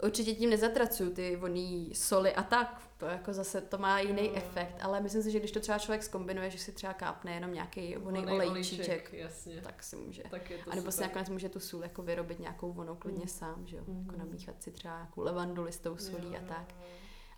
[0.02, 4.32] Určitě tím nezatracuju ty voný soli a tak, to jako zase to má jiný Jo.
[4.34, 7.54] efekt, ale myslím si, že když to třeba člověk zkombinuje, že si třeba kápne jenom
[7.54, 9.60] nějaký voný olejčíček, jasně.
[9.60, 10.22] tak si může.
[10.30, 11.08] Tak je to A nebo si super.
[11.08, 13.28] nakonec může tu sůl jako vyrobit nějakou vonou klidně Mm.
[13.28, 13.82] sám, že jo?
[13.86, 14.06] Mhm.
[14.06, 16.74] Jako namíchat si třeba nějakou levandu listou solí Jo, a tak.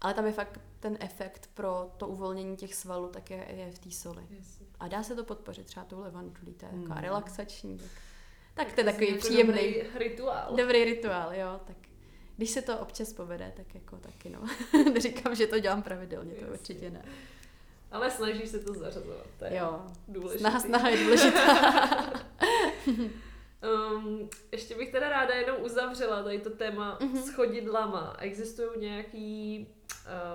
[0.00, 3.78] Ale tam je fakt ten efekt pro to uvolnění těch svalů, tak je, je v
[3.78, 4.22] té soli.
[4.30, 4.66] Jasně.
[4.80, 7.04] A dá se to podpořit třeba tou levandulí, to je taková Hmm.
[7.04, 7.78] relaxační.
[7.78, 7.86] Tak,
[8.54, 10.56] tak to je takový jako příjemný, dobrý rituál.
[10.56, 11.60] dobrý rituál, jo.
[11.66, 11.76] Tak
[12.36, 14.40] když se to občas povede, tak jako taky no.
[14.92, 16.52] Neříkám, že to dělám pravidelně, to Jasně.
[16.58, 17.04] určitě ne.
[17.90, 20.38] Ale snažíš se to zařazovat, to je Jo, důležité.
[20.38, 22.12] snaha, snaha je důležitá.
[23.96, 27.16] Um, ještě bych teda ráda jenom uzavřela tady to téma Mhm.
[27.22, 28.16] s chodidlama.
[28.20, 29.66] Existují nějaký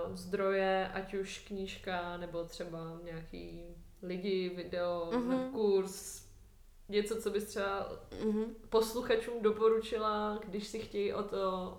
[0.07, 3.61] uh, zdroje, ať už knížka, nebo třeba nějaký
[4.01, 5.35] lidi, video, Mhm.
[5.37, 6.18] mm kurz,
[6.89, 7.91] něco, co bys třeba
[8.25, 8.43] Mhm.
[8.69, 11.77] posluchačům doporučila, když si chtějí o to,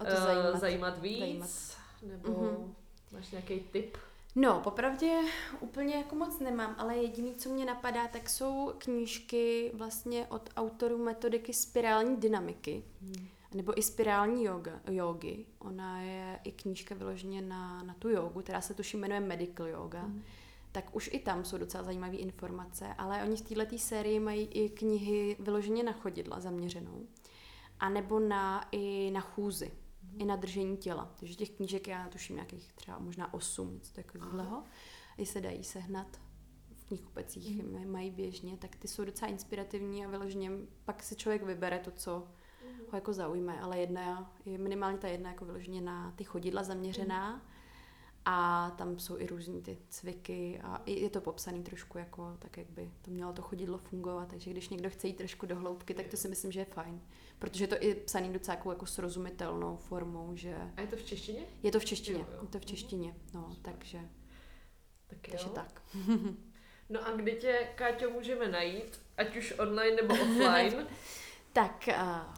[0.00, 0.60] O to zajímat.
[0.60, 1.50] zajímat víc, Zajímat.
[2.02, 2.74] nebo Mhm.
[3.12, 3.96] máš nějaký tip?
[4.38, 5.20] No, popravdě
[5.60, 10.98] úplně jako moc nemám, ale jediný, co mě napadá, tak jsou knížky vlastně od autorů
[10.98, 12.82] metodiky spirální dynamiky,
[13.54, 15.44] nebo i spirální yoga, jogy.
[15.58, 20.02] Ona je i knížka vyloženě na, na tu jogu, která se tuším jmenuje Medical Yoga.
[20.02, 20.22] Mhm.
[20.76, 24.68] Tak už i tam jsou docela zajímavé informace, ale oni v této sérii mají i
[24.68, 27.06] knihy vyloženě na chodidla zaměřenou.
[27.80, 29.72] A nebo na, i na chůzi,
[30.18, 31.12] i na držení těla.
[31.20, 34.62] Takže těch knížek já tuším nějakých třeba možná osm, něco takového.
[35.18, 36.20] I se dají sehnat
[36.74, 37.78] v knihkupecích, Mhm.
[37.84, 37.92] mm.
[37.92, 40.50] mají běžně, tak ty jsou docela inspirativní a vyloženě
[40.84, 42.12] pak si člověk vybere to, co
[42.90, 47.46] ho jako zaujme, ale jedna je minimálně ta jedna jako vyloženě na ty chodidla zaměřená
[48.28, 52.70] a tam jsou i různý ty cviky a je to popsaný trošku jako tak, jak
[52.70, 56.06] by to mělo to chodidlo fungovat, takže když někdo chce jít trošku do hloubky, tak
[56.06, 57.00] to si myslím, že je fajn,
[57.38, 61.02] protože je to i psaný docela jako, jako srozumitelnou formou, že A je to v
[61.02, 61.42] češtině?
[61.62, 62.38] je to v češtině, Jo, jo.
[62.42, 64.00] je to v češtině, no, takže,
[65.06, 65.52] Tak takže jo.
[65.54, 65.82] tak.
[66.88, 69.00] No a kde tě, Káťo, můžeme najít?
[69.16, 70.86] Ať už online nebo offline?
[71.52, 72.34] Tak uh,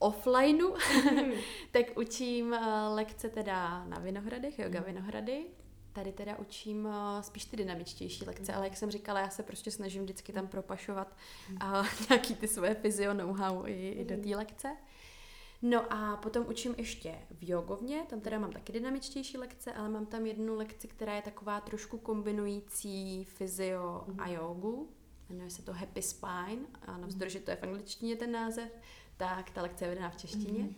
[0.00, 0.74] offlineu
[1.70, 5.44] tak učím uh, lekce teda na Vinohradech, yoga Vinohrady.
[5.92, 9.70] Tady teda učím uh, spíš ty dynamičtější lekce, ale jak jsem říkala, já se prostě
[9.70, 11.16] snažím vždycky tam propašovat
[11.62, 14.76] uh, nějaký ty svoje fyzio know-how i, i do té lekce.
[15.62, 20.06] No a potom učím ještě v jogovně, tam teda mám taky dynamičtější lekce, ale mám
[20.06, 24.90] tam jednu lekci, která je taková trošku kombinující fyzio a jogu.
[25.28, 28.70] Jmenuje se to Happy Spine a navzdory, že to je v angličtině ten název,
[29.20, 30.68] tak ta lekce je vedená v češtině.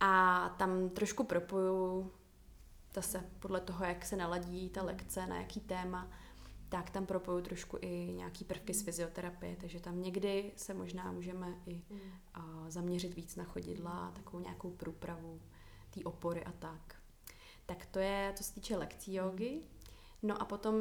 [0.00, 2.12] A tam trošku propoju
[2.94, 6.08] zase podle toho, jak se naladí ta lekce, na jaký téma,
[6.68, 11.54] tak tam propoju trošku i nějaký prvky z fyzioterapie, takže tam někdy se možná můžeme
[11.66, 11.82] i
[12.34, 15.40] a, zaměřit víc na chodidla, takovou nějakou průpravu
[15.90, 16.96] té opory a tak.
[17.66, 19.60] Tak to je, co se týče lekcí jogy.
[20.22, 20.74] No a potom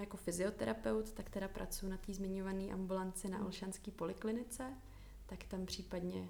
[0.00, 4.72] jako fyzioterapeut, tak teda pracuji na té zmiňované ambulanci na Olšanské poliklinice,
[5.26, 6.28] tak tam případně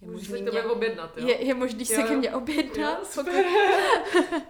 [0.00, 1.28] je Můžeš možný se mě, objednat, jo?
[1.28, 2.18] je, je možný se Jo, ke jo.
[2.18, 3.16] mně objednat.
[3.16, 3.24] Jo.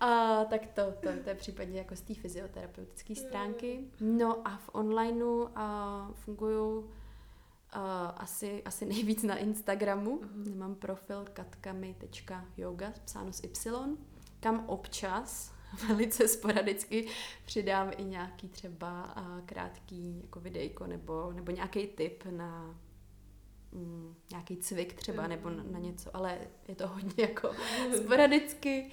[0.00, 3.80] A tak to, to, to je případně jako z té fyzioterapeutické stránky.
[4.00, 6.90] No a v onlineu a funguju
[7.70, 10.20] a, asi, asi nejvíc na Instagramu.
[10.22, 10.58] Mhm.
[10.58, 13.96] Mám profil katkami.yoga, psáno s Y,
[14.40, 15.52] kam občas
[15.88, 17.06] velice sporadicky
[17.44, 19.14] přidám i nějaký třeba
[19.46, 22.80] krátký jako videjko nebo, nebo nějaký tip na
[23.72, 27.50] mm, nějaký cvik třeba nebo na, na něco, ale je to hodně jako
[27.96, 28.90] sporadicky.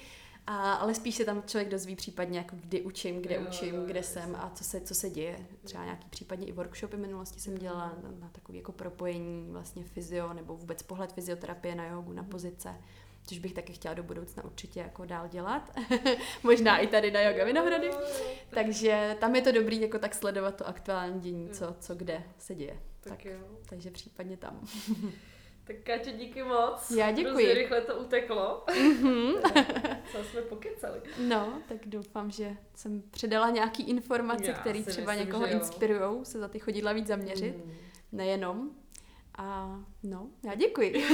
[0.50, 3.84] A, ale spíš se tam člověk dozví případně, jako kdy učím, kde Jo, učím, jo,
[3.86, 4.22] kde jasně.
[4.22, 5.46] jsem a co se, co se děje.
[5.64, 9.84] Třeba nějaký případně i workshopy v minulosti jsem dělala na, na takový jako propojení vlastně
[9.84, 12.74] fyzio nebo vůbec pohled fyzioterapie na jogu, na pozice,
[13.28, 15.78] což bych taky chtěla do budoucna určitě jako dál dělat.
[16.42, 17.90] Možná i tady na Yoga Vinohrady.
[18.50, 22.54] Takže tam je to dobrý jako tak sledovat to aktuální dění, co, co kde se
[22.54, 22.82] děje.
[23.00, 23.38] Tak Tak, jo.
[23.68, 24.60] takže případně tam.
[25.64, 26.90] Tak Káťo, díky moc.
[26.90, 27.30] Já děkuji.
[27.30, 28.64] Hrozně rychle to uteklo.
[28.66, 29.96] Mm-hmm.
[30.12, 31.00] Co jsme pokecali.
[31.28, 36.48] No, tak doufám, že jsem předala nějaký informace, které třeba myslím, někoho inspirují se za
[36.48, 37.56] ty chodidla víc zaměřit.
[37.56, 37.74] Mm.
[38.12, 38.70] Nejenom.
[39.38, 41.04] A no, já děkuji.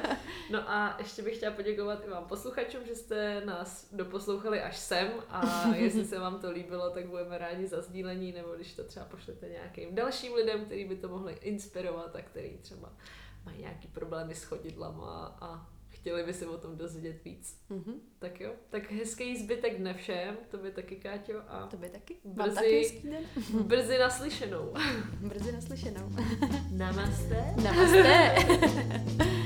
[0.50, 5.08] no a ještě bych chtěla poděkovat i vám posluchačům, že jste nás doposlouchali až sem
[5.28, 9.06] a jestli se vám to líbilo, tak budeme rádi za sdílení, nebo když to třeba
[9.06, 12.92] pošlete nějakým dalším lidem, který by to mohli inspirovat a který třeba
[13.44, 15.66] mají nějaký problémy s chodidlama a
[16.08, 17.60] chtěli by si o tom dozvědět víc.
[17.70, 17.94] Mm-hmm.
[18.18, 21.42] Tak jo, tak hezký zbytek dne všem, to by taky, Káťo.
[21.48, 22.16] A to by taky.
[22.24, 23.24] Brzy, taky den.
[23.62, 24.74] brzy naslyšenou.
[25.20, 26.10] brzy naslyšenou.
[26.70, 27.54] Namaste.
[27.62, 28.34] Namaste.